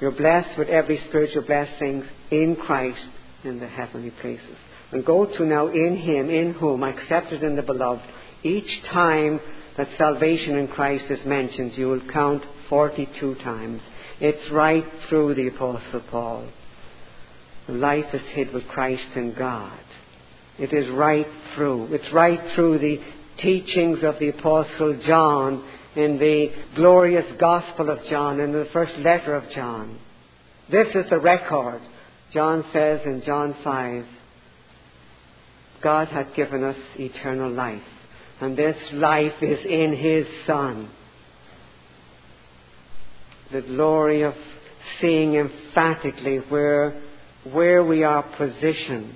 you're 0.00 0.10
blessed 0.10 0.58
with 0.58 0.68
every 0.68 0.98
spiritual 1.08 1.42
blessing 1.42 2.02
in 2.30 2.56
Christ 2.56 3.10
in 3.44 3.60
the 3.60 3.68
heavenly 3.68 4.12
places. 4.22 4.56
And 4.90 5.04
go 5.04 5.26
to 5.26 5.44
now 5.44 5.66
in 5.66 5.98
Him, 5.98 6.30
in 6.30 6.54
whom, 6.54 6.82
accepted 6.82 7.42
in 7.42 7.56
the 7.56 7.62
beloved. 7.62 8.02
Each 8.42 8.82
time 8.90 9.38
that 9.76 9.88
salvation 9.98 10.56
in 10.56 10.68
Christ 10.68 11.04
is 11.10 11.26
mentioned, 11.26 11.72
you 11.76 11.88
will 11.88 12.08
count 12.10 12.42
42 12.70 13.34
times. 13.36 13.82
It's 14.18 14.50
right 14.50 14.86
through 15.10 15.34
the 15.34 15.48
Apostle 15.48 16.02
Paul. 16.10 16.48
Life 17.68 18.14
is 18.14 18.22
hid 18.32 18.52
with 18.52 18.66
Christ 18.68 19.16
in 19.16 19.34
God. 19.36 19.78
It 20.58 20.72
is 20.72 20.88
right 20.90 21.26
through. 21.54 21.92
It's 21.94 22.12
right 22.12 22.40
through 22.54 22.78
the 22.78 23.00
teachings 23.38 23.98
of 24.02 24.18
the 24.18 24.28
Apostle 24.28 25.00
John 25.06 25.64
in 25.96 26.18
the 26.18 26.48
glorious 26.74 27.26
Gospel 27.38 27.90
of 27.90 27.98
John, 28.08 28.40
in 28.40 28.52
the 28.52 28.68
first 28.72 28.92
letter 28.98 29.34
of 29.34 29.50
John. 29.50 29.98
This 30.70 30.88
is 30.94 31.10
the 31.10 31.18
record. 31.18 31.80
John 32.32 32.64
says 32.72 33.00
in 33.04 33.22
John 33.24 33.56
5 33.64 34.04
God 35.82 36.08
hath 36.08 36.34
given 36.34 36.64
us 36.64 36.76
eternal 36.98 37.50
life, 37.50 37.82
and 38.40 38.56
this 38.56 38.76
life 38.92 39.42
is 39.42 39.58
in 39.64 39.94
His 39.96 40.26
Son. 40.46 40.90
The 43.52 43.62
glory 43.62 44.22
of 44.22 44.34
seeing 45.00 45.34
emphatically 45.34 46.38
where, 46.48 47.00
where 47.52 47.84
we 47.84 48.02
are 48.04 48.22
positioned 48.36 49.14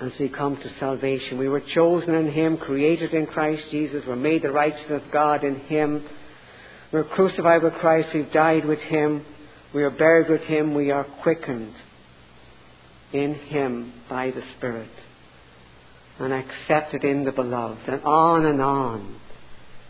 as 0.00 0.12
we 0.18 0.28
come 0.28 0.56
to 0.56 0.78
salvation. 0.78 1.38
We 1.38 1.48
were 1.48 1.62
chosen 1.74 2.14
in 2.14 2.32
Him, 2.32 2.56
created 2.56 3.14
in 3.14 3.26
Christ 3.26 3.64
Jesus, 3.70 4.02
we're 4.06 4.16
made 4.16 4.42
the 4.42 4.50
righteousness 4.50 5.02
of 5.04 5.12
God 5.12 5.44
in 5.44 5.60
Him. 5.60 6.04
We're 6.92 7.04
crucified 7.04 7.62
with 7.62 7.74
Christ, 7.74 8.08
we've 8.14 8.32
died 8.32 8.64
with 8.64 8.80
Him, 8.80 9.24
we 9.74 9.82
are 9.82 9.90
buried 9.90 10.28
with 10.28 10.42
Him, 10.42 10.74
we 10.74 10.90
are 10.90 11.06
quickened 11.22 11.74
in 13.12 13.34
Him 13.34 13.92
by 14.08 14.30
the 14.30 14.42
Spirit 14.56 14.90
and 16.18 16.32
accepted 16.32 17.04
in 17.04 17.24
the 17.24 17.32
beloved, 17.32 17.88
and 17.88 18.02
on 18.04 18.46
and 18.46 18.60
on. 18.60 19.20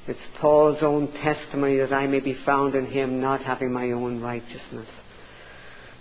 It's 0.06 0.18
Paul's 0.40 0.82
own 0.82 1.12
testimony 1.12 1.78
that 1.78 1.92
I 1.92 2.06
may 2.06 2.20
be 2.20 2.36
found 2.44 2.74
in 2.74 2.86
him, 2.86 3.20
not 3.20 3.42
having 3.42 3.72
my 3.72 3.90
own 3.92 4.20
righteousness. 4.20 4.88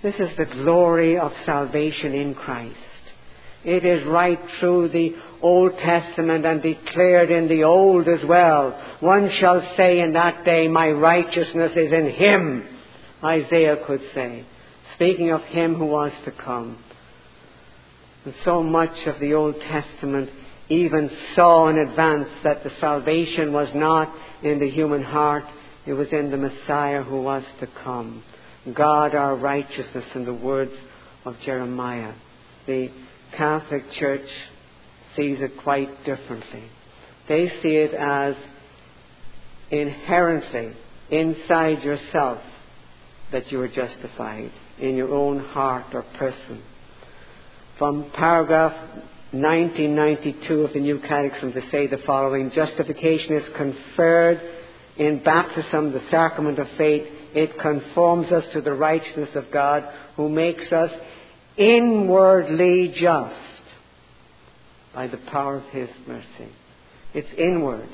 This 0.03 0.15
is 0.15 0.35
the 0.37 0.45
glory 0.45 1.17
of 1.17 1.31
salvation 1.45 2.13
in 2.13 2.35
Christ. 2.35 2.75
It 3.63 3.85
is 3.85 4.05
right 4.05 4.39
through 4.59 4.89
the 4.89 5.15
Old 5.41 5.77
Testament 5.77 6.45
and 6.45 6.61
declared 6.61 7.31
in 7.31 7.47
the 7.47 7.63
Old 7.63 8.09
as 8.09 8.19
well. 8.27 8.77
One 8.99 9.31
shall 9.39 9.65
say 9.77 10.01
in 10.01 10.11
that 10.13 10.43
day, 10.43 10.67
My 10.67 10.89
righteousness 10.89 11.71
is 11.77 11.93
in 11.93 12.09
Him, 12.09 12.67
Isaiah 13.23 13.77
could 13.87 14.01
say, 14.13 14.45
speaking 14.95 15.31
of 15.31 15.41
Him 15.43 15.75
who 15.75 15.85
was 15.85 16.11
to 16.25 16.31
come. 16.31 16.83
And 18.25 18.33
so 18.43 18.61
much 18.61 19.07
of 19.07 19.21
the 19.21 19.33
Old 19.35 19.55
Testament 19.61 20.29
even 20.67 21.09
saw 21.33 21.69
in 21.69 21.77
advance 21.77 22.27
that 22.43 22.65
the 22.65 22.71
salvation 22.81 23.53
was 23.53 23.69
not 23.73 24.13
in 24.43 24.59
the 24.59 24.69
human 24.69 25.01
heart, 25.01 25.45
it 25.85 25.93
was 25.93 26.09
in 26.11 26.29
the 26.29 26.37
Messiah 26.37 27.03
who 27.03 27.21
was 27.21 27.43
to 27.61 27.67
come. 27.85 28.21
God 28.71 29.13
our 29.15 29.35
righteousness, 29.35 30.05
in 30.15 30.25
the 30.25 30.33
words 30.33 30.71
of 31.25 31.35
Jeremiah. 31.45 32.13
The 32.65 32.89
Catholic 33.35 33.83
Church 33.99 34.27
sees 35.15 35.37
it 35.41 35.51
quite 35.63 36.05
differently. 36.05 36.63
They 37.27 37.51
see 37.61 37.75
it 37.75 37.93
as 37.93 38.35
inherently 39.71 40.73
inside 41.09 41.83
yourself 41.83 42.39
that 43.31 43.51
you 43.51 43.59
are 43.61 43.67
justified 43.67 44.51
in 44.79 44.95
your 44.95 45.13
own 45.13 45.39
heart 45.39 45.85
or 45.93 46.03
person 46.17 46.61
from 47.77 48.11
paragraph 48.15 48.73
1992 49.31 50.53
of 50.61 50.73
the 50.73 50.79
New 50.79 50.99
Catechism 50.99 51.53
they 51.53 51.69
say 51.71 51.87
the 51.87 51.97
following 52.05 52.51
Justification 52.53 53.35
is 53.37 53.43
conferred 53.57 54.39
in 54.97 55.23
baptism, 55.23 55.91
the 55.91 56.03
sacrament 56.11 56.59
of 56.59 56.67
faith. 56.77 57.07
It 57.33 57.59
conforms 57.59 58.31
us 58.31 58.43
to 58.53 58.61
the 58.61 58.73
righteousness 58.73 59.29
of 59.35 59.51
God 59.51 59.83
who 60.15 60.29
makes 60.29 60.71
us 60.71 60.91
inwardly 61.57 62.93
just 62.99 63.35
by 64.93 65.07
the 65.07 65.17
power 65.17 65.57
of 65.57 65.65
His 65.65 65.89
mercy. 66.07 66.51
It's 67.13 67.27
inward. 67.37 67.89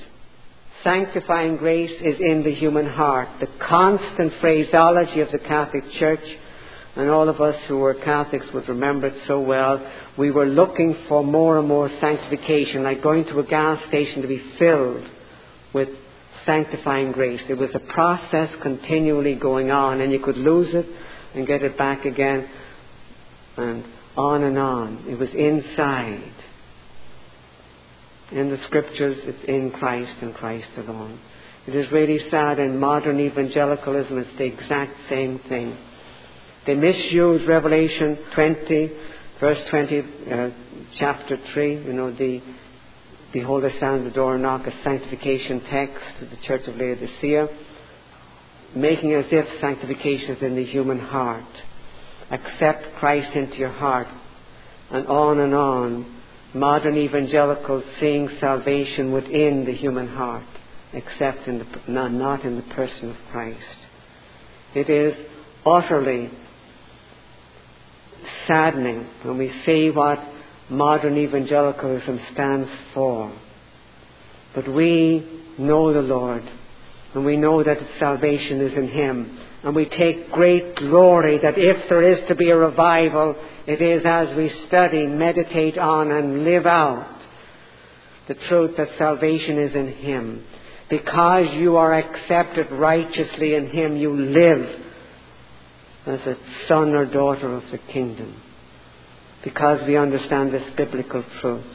Sanctifying 0.83 1.57
grace 1.57 2.01
is 2.01 2.19
in 2.19 2.43
the 2.43 2.53
human 2.53 2.87
heart. 2.87 3.27
The 3.39 3.47
constant 3.67 4.33
phraseology 4.39 5.21
of 5.21 5.31
the 5.31 5.39
Catholic 5.39 5.83
Church 5.99 6.23
and 6.95 7.09
all 7.09 7.29
of 7.29 7.39
us 7.39 7.55
who 7.67 7.77
were 7.77 7.93
Catholics 7.93 8.47
would 8.53 8.67
remember 8.67 9.07
it 9.07 9.23
so 9.27 9.39
well. 9.39 9.85
We 10.17 10.31
were 10.31 10.45
looking 10.45 10.97
for 11.07 11.23
more 11.23 11.59
and 11.59 11.67
more 11.67 11.89
sanctification, 12.01 12.83
like 12.83 13.03
going 13.03 13.25
to 13.25 13.39
a 13.39 13.45
gas 13.45 13.79
station 13.87 14.21
to 14.21 14.27
be 14.27 14.41
filled 14.57 15.05
with 15.73 15.89
sanctifying 16.45 17.11
grace. 17.11 17.41
It 17.49 17.57
was 17.57 17.69
a 17.73 17.79
process 17.79 18.49
continually 18.61 19.35
going 19.35 19.71
on, 19.71 20.01
and 20.01 20.11
you 20.11 20.19
could 20.19 20.37
lose 20.37 20.73
it 20.73 20.85
and 21.35 21.47
get 21.47 21.63
it 21.63 21.77
back 21.77 22.05
again, 22.05 22.49
and 23.57 23.83
on 24.17 24.43
and 24.43 24.57
on. 24.57 25.05
It 25.07 25.17
was 25.17 25.29
inside. 25.29 26.33
In 28.31 28.49
the 28.49 28.59
scriptures, 28.67 29.17
it's 29.23 29.43
in 29.47 29.71
Christ 29.71 30.15
and 30.21 30.33
Christ 30.35 30.69
alone. 30.77 31.19
It 31.67 31.75
is 31.75 31.91
really 31.91 32.19
sad 32.29 32.59
in 32.59 32.79
modern 32.79 33.19
evangelicalism, 33.19 34.17
it's 34.17 34.37
the 34.37 34.45
exact 34.45 34.93
same 35.09 35.39
thing. 35.49 35.77
They 36.65 36.75
misuse 36.75 37.47
Revelation 37.47 38.17
20, 38.33 38.91
verse 39.39 39.59
20, 39.69 39.99
uh, 39.99 40.49
chapter 40.99 41.37
3, 41.53 41.85
you 41.85 41.93
know, 41.93 42.11
the 42.11 42.41
Behold, 43.32 43.63
I 43.63 43.69
stand 43.77 43.99
at 43.99 44.03
the 44.05 44.15
door 44.15 44.34
and 44.34 44.43
knock, 44.43 44.65
a 44.65 44.84
sanctification 44.84 45.61
text 45.69 46.03
to 46.19 46.25
the 46.25 46.38
church 46.38 46.67
of 46.67 46.77
Laodicea, 46.77 47.47
making 48.75 49.13
as 49.13 49.25
if 49.32 49.45
sanctification 49.61 50.36
is 50.36 50.43
in 50.43 50.55
the 50.55 50.65
human 50.65 50.99
heart. 50.99 51.45
Accept 52.32 52.95
Christ 52.97 53.36
into 53.36 53.57
your 53.57 53.71
heart, 53.71 54.07
and 54.89 55.07
on 55.07 55.39
and 55.39 55.53
on. 55.53 56.15
Modern 56.53 56.97
evangelicals 56.97 57.84
seeing 57.99 58.27
salvation 58.39 59.11
within 59.11 59.65
the 59.65 59.73
human 59.73 60.07
heart, 60.07 60.45
except 60.93 61.47
in 61.47 61.59
the, 61.59 61.65
not, 61.88 62.11
not 62.11 62.43
in 62.43 62.55
the 62.55 62.73
person 62.73 63.11
of 63.11 63.15
Christ. 63.32 63.77
It 64.73 64.89
is 64.89 65.13
utterly 65.63 66.32
saddening 68.47 69.07
when 69.21 69.38
we 69.38 69.51
see 69.63 69.91
what 69.91 70.19
modern 70.70 71.17
evangelicalism 71.17 72.20
stands 72.34 72.70
for. 72.93 73.34
But 74.53 74.67
we 74.67 75.43
know 75.57 75.93
the 75.93 76.01
Lord, 76.01 76.43
and 77.13 77.26
we 77.26 77.38
know 77.38 77.63
that 77.63 77.78
salvation 77.99 78.61
is 78.61 78.78
in 78.78 78.88
Him. 78.89 79.39
And 79.63 79.76
we 79.76 79.86
take 79.86 80.32
great 80.32 80.76
glory 80.78 81.39
that 81.39 81.57
if 81.57 81.89
there 81.89 82.13
is 82.13 82.28
to 82.30 82.36
be 82.36 82.49
a 82.49 82.55
revival, 82.55 83.36
it 83.67 83.82
is 83.82 84.03
as 84.05 84.36
we 84.36 84.51
study, 84.67 85.05
meditate 85.05 85.78
on, 85.78 86.11
and 86.11 86.45
live 86.45 86.65
out 86.65 87.17
the 88.28 88.36
truth 88.47 88.78
that 88.78 88.88
salvation 88.97 89.61
is 89.61 89.76
in 89.76 89.88
Him. 89.95 90.45
Because 90.89 91.47
you 91.53 91.78
are 91.78 91.93
accepted 91.93 92.72
righteously 92.72 93.55
in 93.55 93.70
Him, 93.70 93.97
you 93.97 94.15
live 94.15 94.82
as 96.05 96.20
a 96.22 96.38
son 96.67 96.95
or 96.95 97.05
daughter 97.05 97.53
of 97.53 97.63
the 97.72 97.80
kingdom 97.91 98.41
because 99.49 99.79
we 99.87 99.97
understand 99.97 100.53
this 100.53 100.63
biblical 100.77 101.23
truth. 101.41 101.65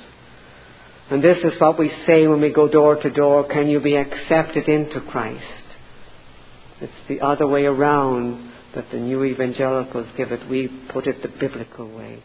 And 1.11 1.23
this 1.23 1.39
is 1.39 1.61
what 1.61 1.79
we 1.79 1.91
say 2.07 2.27
when 2.27 2.41
we 2.41 2.53
go 2.53 2.69
door 2.69 3.03
to 3.03 3.11
door 3.11 3.49
can 3.49 3.69
you 3.69 3.81
be 3.81 3.97
accepted 3.97 4.69
into 4.69 5.01
Christ? 5.01 5.65
It's 6.81 7.09
the 7.09 7.21
other 7.21 7.49
way 7.49 7.65
around 7.67 8.53
that 8.77 8.87
the 8.93 8.99
new 8.99 9.25
evangelicals 9.25 10.07
give 10.17 10.31
it. 10.31 10.49
We 10.49 10.69
put 10.93 11.07
it 11.07 11.21
the 11.23 11.29
biblical 11.29 11.93
way. 11.93 12.23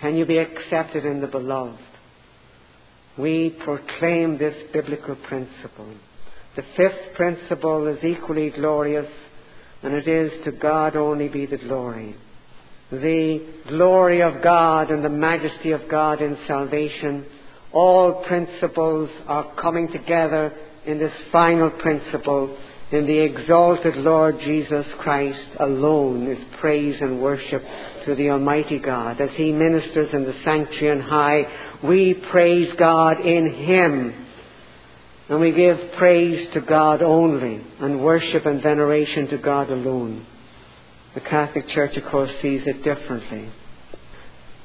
Can 0.00 0.16
you 0.16 0.24
be 0.24 0.38
accepted 0.38 1.04
in 1.04 1.20
the 1.20 1.26
beloved? 1.26 1.78
We 3.18 3.54
proclaim 3.64 4.38
this 4.38 4.56
biblical 4.72 5.16
principle. 5.16 5.92
The 6.56 6.64
fifth 6.76 7.14
principle 7.16 7.86
is 7.88 8.02
equally 8.02 8.50
glorious, 8.50 9.10
and 9.82 9.94
it 9.94 10.08
is 10.08 10.32
to 10.44 10.52
God 10.52 10.96
only 10.96 11.28
be 11.28 11.46
the 11.46 11.58
glory. 11.58 12.16
The 12.90 13.44
glory 13.68 14.22
of 14.22 14.42
God 14.42 14.90
and 14.90 15.04
the 15.04 15.08
majesty 15.08 15.72
of 15.72 15.88
God 15.90 16.22
in 16.22 16.38
salvation, 16.46 17.26
all 17.72 18.24
principles 18.26 19.10
are 19.26 19.54
coming 19.56 19.90
together 19.90 20.52
in 20.86 20.98
this 20.98 21.12
final 21.32 21.70
principle. 21.70 22.56
In 22.92 23.06
the 23.06 23.18
exalted 23.18 23.96
Lord 23.96 24.38
Jesus 24.38 24.86
Christ 25.00 25.48
alone 25.58 26.30
is 26.30 26.38
praise 26.60 26.96
and 27.00 27.20
worship 27.20 27.62
to 28.04 28.14
the 28.14 28.30
Almighty 28.30 28.78
God. 28.78 29.20
As 29.20 29.30
He 29.34 29.50
ministers 29.50 30.12
in 30.12 30.22
the 30.22 30.36
sanctuary 30.44 31.00
on 31.00 31.00
high, 31.00 31.42
we 31.82 32.14
praise 32.30 32.72
God 32.78 33.20
in 33.20 33.52
Him 33.52 34.26
and 35.28 35.40
we 35.40 35.50
give 35.50 35.76
praise 35.98 36.48
to 36.54 36.60
God 36.60 37.02
only 37.02 37.60
and 37.80 38.04
worship 38.04 38.46
and 38.46 38.62
veneration 38.62 39.26
to 39.28 39.38
God 39.38 39.70
alone. 39.70 40.24
The 41.16 41.20
Catholic 41.22 41.66
Church, 41.68 41.96
of 41.96 42.04
course, 42.08 42.30
sees 42.40 42.60
it 42.66 42.84
differently. 42.84 43.50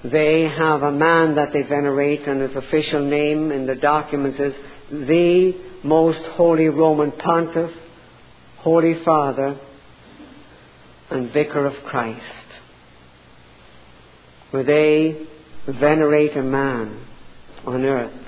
They 0.04 0.43
have 0.43 0.84
a 0.84 0.91
man 0.91 1.36
that 1.36 1.54
they 1.54 1.64
venerate, 1.64 2.28
and 2.28 2.41
his 2.41 2.56
official 2.56 3.04
name 3.04 3.52
in 3.52 3.66
the 3.66 3.76
documents 3.76 4.39
is 4.39 4.54
the 4.91 5.54
Most 5.84 6.22
Holy 6.34 6.68
Roman 6.68 7.12
Pontiff, 7.14 7.72
Holy 8.58 9.04
Father, 9.04 9.60
and 11.10 11.34
Vicar 11.34 11.66
of 11.66 11.74
Christ. 11.86 12.22
Where 14.52 14.64
they 14.64 15.26
venerate 15.68 16.38
a 16.38 16.43
man 16.43 17.08
on 17.66 17.84
earth 17.86 18.22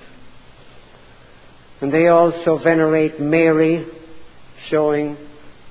and 1.84 1.93
they 1.93 2.07
also 2.07 2.59
venerate 2.63 3.19
Mary, 3.19 3.86
showing 4.69 5.17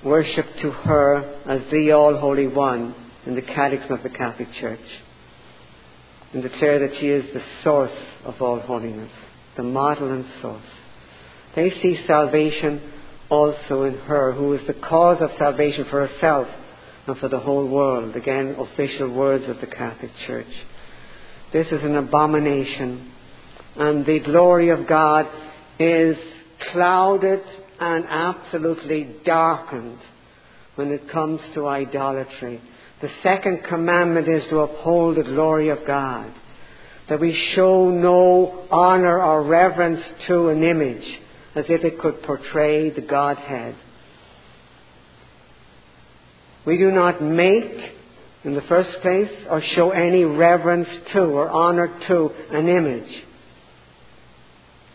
worship 0.05 0.47
to 0.63 0.71
her 0.71 1.17
as 1.47 1.61
the 1.71 1.93
All 1.93 2.17
Holy 2.19 2.47
One 2.47 2.95
in 3.27 3.35
the 3.35 3.43
Catechism 3.43 3.93
of 3.93 4.03
the 4.03 4.11
Catholic 4.11 4.49
Church. 4.61 4.81
And 6.33 6.43
declare 6.43 6.79
that 6.81 6.99
she 6.99 7.09
is 7.09 7.25
the 7.35 7.43
source 7.63 7.93
of 8.25 8.41
all 8.41 8.59
holiness, 8.61 9.13
the 9.57 9.63
model 9.63 10.11
and 10.11 10.25
source. 10.41 10.63
They 11.55 11.71
see 11.83 12.03
salvation 12.07 12.93
also 13.29 13.83
in 13.83 13.99
her, 13.99 14.33
who 14.33 14.55
is 14.55 14.67
the 14.67 14.75
cause 14.75 15.19
of 15.21 15.31
salvation 15.39 15.87
for 15.91 16.07
herself 16.07 16.49
and 17.07 17.19
for 17.19 17.29
the 17.29 17.41
whole 17.41 17.69
world. 17.69 18.17
Again, 18.17 18.57
official 18.59 19.13
words 19.13 19.45
of 19.49 19.61
the 19.61 19.67
Catholic 19.67 20.11
Church. 20.27 20.47
This 21.53 21.67
is 21.67 21.83
an 21.83 21.97
abomination. 21.97 23.13
And 23.77 24.07
the 24.07 24.21
glory 24.21 24.71
of 24.71 24.87
God 24.87 25.27
is 25.79 26.17
clouded 26.73 27.41
and 27.83 28.05
absolutely 28.09 29.17
darkened 29.25 29.99
when 30.77 30.93
it 30.93 31.11
comes 31.11 31.41
to 31.55 31.67
idolatry. 31.67 32.61
The 33.01 33.11
second 33.25 33.65
commandment 33.69 34.29
is 34.29 34.45
to 34.51 34.61
uphold 34.61 35.17
the 35.17 35.25
glory 35.25 35.69
of 35.71 35.79
God, 35.85 36.33
that 37.09 37.19
we 37.19 37.37
show 37.57 37.91
no 37.91 38.69
honor 38.71 39.21
or 39.21 39.43
reverence 39.43 40.01
to 40.29 40.49
an 40.51 40.63
image 40.63 41.21
as 41.57 41.65
if 41.69 41.83
it 41.85 41.99
could 41.99 42.23
portray 42.23 42.91
the 42.91 43.01
Godhead. 43.01 43.75
We 46.65 46.79
do 46.79 46.93
not 46.93 47.21
make, 47.21 47.97
in 48.45 48.55
the 48.55 48.63
first 48.69 48.91
place, 49.03 49.31
or 49.51 49.61
show 49.75 49.91
any 49.91 50.23
reverence 50.23 50.89
to 51.15 51.21
or 51.21 51.51
honor 51.51 51.89
to 52.07 52.31
an 52.53 52.69
image. 52.69 53.25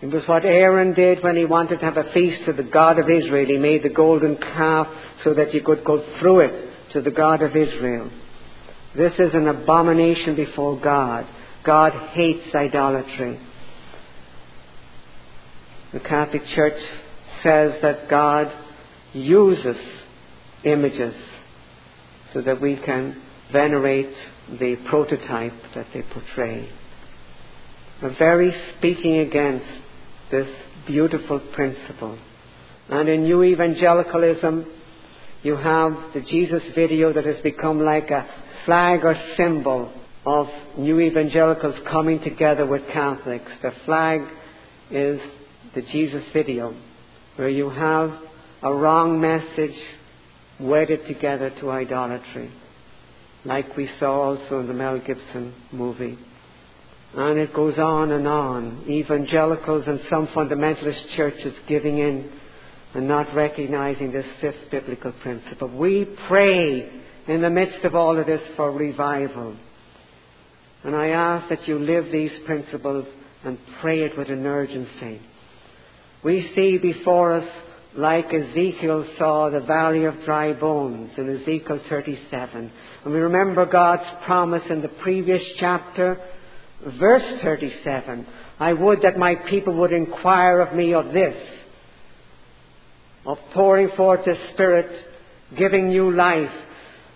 It 0.01 0.13
was 0.13 0.27
what 0.27 0.45
Aaron 0.45 0.93
did 0.93 1.23
when 1.23 1.35
he 1.35 1.45
wanted 1.45 1.79
to 1.79 1.85
have 1.85 1.97
a 1.97 2.11
feast 2.13 2.45
to 2.45 2.53
the 2.53 2.63
God 2.63 2.99
of 2.99 3.09
Israel. 3.09 3.47
He 3.47 3.57
made 3.57 3.81
the 3.81 3.89
golden 3.89 4.37
calf 4.37 4.87
so 5.23 5.33
that 5.33 5.53
you 5.53 5.61
could 5.63 5.83
go 5.83 6.03
through 6.19 6.41
it 6.41 6.93
to 6.93 7.01
the 7.01 7.09
God 7.09 7.41
of 7.41 7.55
Israel. 7.55 8.11
This 8.95 9.13
is 9.13 9.33
an 9.33 9.47
abomination 9.47 10.35
before 10.35 10.79
God. 10.79 11.25
God 11.65 11.93
hates 12.13 12.53
idolatry. 12.53 13.39
The 15.93 15.99
Catholic 15.99 16.43
Church 16.55 16.79
says 17.41 17.73
that 17.81 18.07
God 18.09 18.51
uses 19.13 19.77
images 20.63 21.15
so 22.33 22.41
that 22.41 22.61
we 22.61 22.75
can 22.75 23.19
venerate 23.51 24.13
the 24.59 24.75
prototype 24.89 25.53
that 25.73 25.87
they 25.93 26.03
portray. 26.03 26.69
Very 28.19 28.53
speaking 28.77 29.17
against 29.19 29.65
this 30.31 30.47
beautiful 30.85 31.39
principle. 31.39 32.17
And 32.89 33.09
in 33.09 33.23
New 33.23 33.43
Evangelicalism, 33.43 34.65
you 35.43 35.55
have 35.55 35.93
the 36.13 36.21
Jesus 36.21 36.63
video 36.75 37.13
that 37.13 37.25
has 37.25 37.37
become 37.43 37.79
like 37.81 38.09
a 38.09 38.27
flag 38.65 39.03
or 39.03 39.15
symbol 39.35 39.91
of 40.25 40.47
New 40.77 40.99
Evangelicals 40.99 41.75
coming 41.89 42.21
together 42.21 42.65
with 42.65 42.81
Catholics. 42.91 43.51
The 43.61 43.71
flag 43.85 44.21
is 44.91 45.19
the 45.75 45.81
Jesus 45.81 46.23
video, 46.33 46.75
where 47.35 47.49
you 47.49 47.69
have 47.69 48.11
a 48.63 48.73
wrong 48.73 49.21
message 49.21 49.77
wedded 50.59 51.05
together 51.07 51.51
to 51.61 51.69
idolatry, 51.69 52.51
like 53.45 53.77
we 53.77 53.89
saw 53.99 54.21
also 54.21 54.59
in 54.59 54.67
the 54.67 54.73
Mel 54.73 54.99
Gibson 54.99 55.53
movie. 55.71 56.17
And 57.17 57.39
it 57.39 57.51
goes 57.51 57.79
on 57.79 58.11
and 58.11 58.27
on. 58.27 58.85
Evangelicals 58.87 59.85
and 59.87 59.99
some 60.07 60.27
fundamentalist 60.27 61.15
churches 61.15 61.51
giving 61.67 61.97
in 61.97 62.31
and 62.93 63.07
not 63.07 63.33
recognizing 63.33 64.11
this 64.11 64.25
fifth 64.39 64.69
biblical 64.69 65.11
principle. 65.23 65.67
We 65.67 66.05
pray 66.27 66.87
in 67.27 67.41
the 67.41 67.49
midst 67.49 67.83
of 67.85 67.95
all 67.95 68.19
of 68.19 68.27
this 68.27 68.41
for 68.55 68.71
revival. 68.71 69.57
And 70.83 70.95
I 70.95 71.07
ask 71.07 71.49
that 71.49 71.67
you 71.67 71.79
live 71.79 72.11
these 72.11 72.31
principles 72.45 73.07
and 73.43 73.57
pray 73.81 74.01
it 74.01 74.15
with 74.15 74.29
an 74.29 74.45
urgency. 74.45 75.19
We 76.23 76.51
see 76.55 76.77
before 76.77 77.33
us, 77.33 77.49
like 77.95 78.31
Ezekiel 78.31 79.07
saw, 79.17 79.49
the 79.49 79.61
valley 79.61 80.05
of 80.05 80.13
dry 80.23 80.53
bones 80.53 81.09
in 81.17 81.35
Ezekiel 81.35 81.79
37. 81.89 82.71
And 83.05 83.13
we 83.13 83.19
remember 83.19 83.65
God's 83.65 84.07
promise 84.23 84.63
in 84.69 84.83
the 84.83 84.87
previous 84.87 85.41
chapter 85.59 86.21
Verse 86.85 87.41
37 87.41 88.25
I 88.59 88.73
would 88.73 89.01
that 89.01 89.17
my 89.17 89.35
people 89.49 89.75
would 89.75 89.91
inquire 89.91 90.61
of 90.61 90.75
me 90.75 90.93
of 90.93 91.13
this, 91.13 91.35
of 93.25 93.37
pouring 93.53 93.89
forth 93.95 94.25
the 94.25 94.35
Spirit, 94.53 95.05
giving 95.57 95.89
new 95.89 96.11
life, 96.11 96.51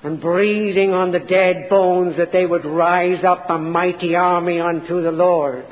and 0.03 0.22
breathing 0.22 0.93
on 0.93 1.12
the 1.12 1.20
dead 1.20 1.70
bones 1.70 2.18
that 2.18 2.32
they 2.32 2.45
would 2.45 2.66
rise 2.66 3.24
up 3.24 3.49
a 3.49 3.57
mighty 3.57 4.16
army 4.16 4.59
unto 4.59 5.01
the 5.01 5.12
Lord. 5.12 5.66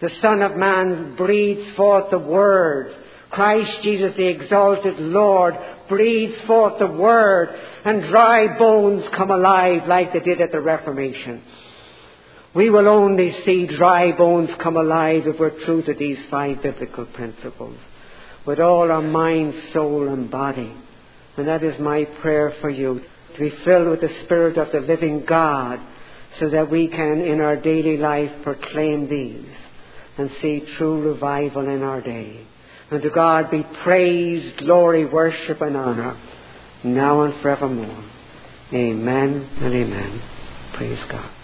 The 0.00 0.10
Son 0.20 0.42
of 0.42 0.56
Man 0.56 1.16
breathes 1.16 1.76
forth 1.76 2.10
the 2.10 2.18
Word. 2.18 2.94
Christ 3.30 3.70
Jesus, 3.82 4.12
the 4.16 4.26
exalted 4.26 4.98
Lord, 4.98 5.54
breathes 5.88 6.36
forth 6.46 6.78
the 6.78 6.86
Word, 6.86 7.48
and 7.84 8.10
dry 8.10 8.58
bones 8.58 9.04
come 9.16 9.30
alive 9.30 9.88
like 9.88 10.12
they 10.12 10.20
did 10.20 10.40
at 10.40 10.52
the 10.52 10.60
Reformation. 10.60 11.42
We 12.54 12.70
will 12.70 12.86
only 12.86 13.36
see 13.44 13.66
dry 13.66 14.12
bones 14.12 14.50
come 14.62 14.76
alive 14.76 15.24
if 15.26 15.40
we're 15.40 15.64
true 15.64 15.82
to 15.82 15.94
these 15.94 16.18
five 16.30 16.62
biblical 16.62 17.04
principles 17.06 17.78
with 18.46 18.60
all 18.60 18.92
our 18.92 19.02
mind, 19.02 19.54
soul, 19.72 20.08
and 20.08 20.30
body. 20.30 20.72
And 21.36 21.48
that 21.48 21.64
is 21.64 21.80
my 21.80 22.04
prayer 22.22 22.54
for 22.60 22.70
you 22.70 23.00
to 23.34 23.40
be 23.40 23.52
filled 23.64 23.88
with 23.88 24.00
the 24.00 24.22
Spirit 24.24 24.56
of 24.56 24.70
the 24.70 24.80
living 24.80 25.24
God 25.26 25.80
so 26.38 26.50
that 26.50 26.70
we 26.70 26.88
can, 26.88 27.20
in 27.20 27.40
our 27.40 27.56
daily 27.56 27.96
life, 27.96 28.30
proclaim 28.42 29.08
these 29.08 29.52
and 30.16 30.30
see 30.40 30.62
true 30.78 31.02
revival 31.02 31.68
in 31.68 31.82
our 31.82 32.00
day. 32.00 32.46
And 32.90 33.02
to 33.02 33.10
God 33.10 33.50
be 33.50 33.64
praise, 33.82 34.52
glory, 34.58 35.04
worship, 35.04 35.60
and 35.60 35.76
honor, 35.76 36.20
now 36.84 37.22
and 37.22 37.40
forevermore. 37.42 38.04
Amen 38.72 39.48
and 39.60 39.74
amen. 39.74 40.22
Praise 40.74 41.00
God. 41.10 41.43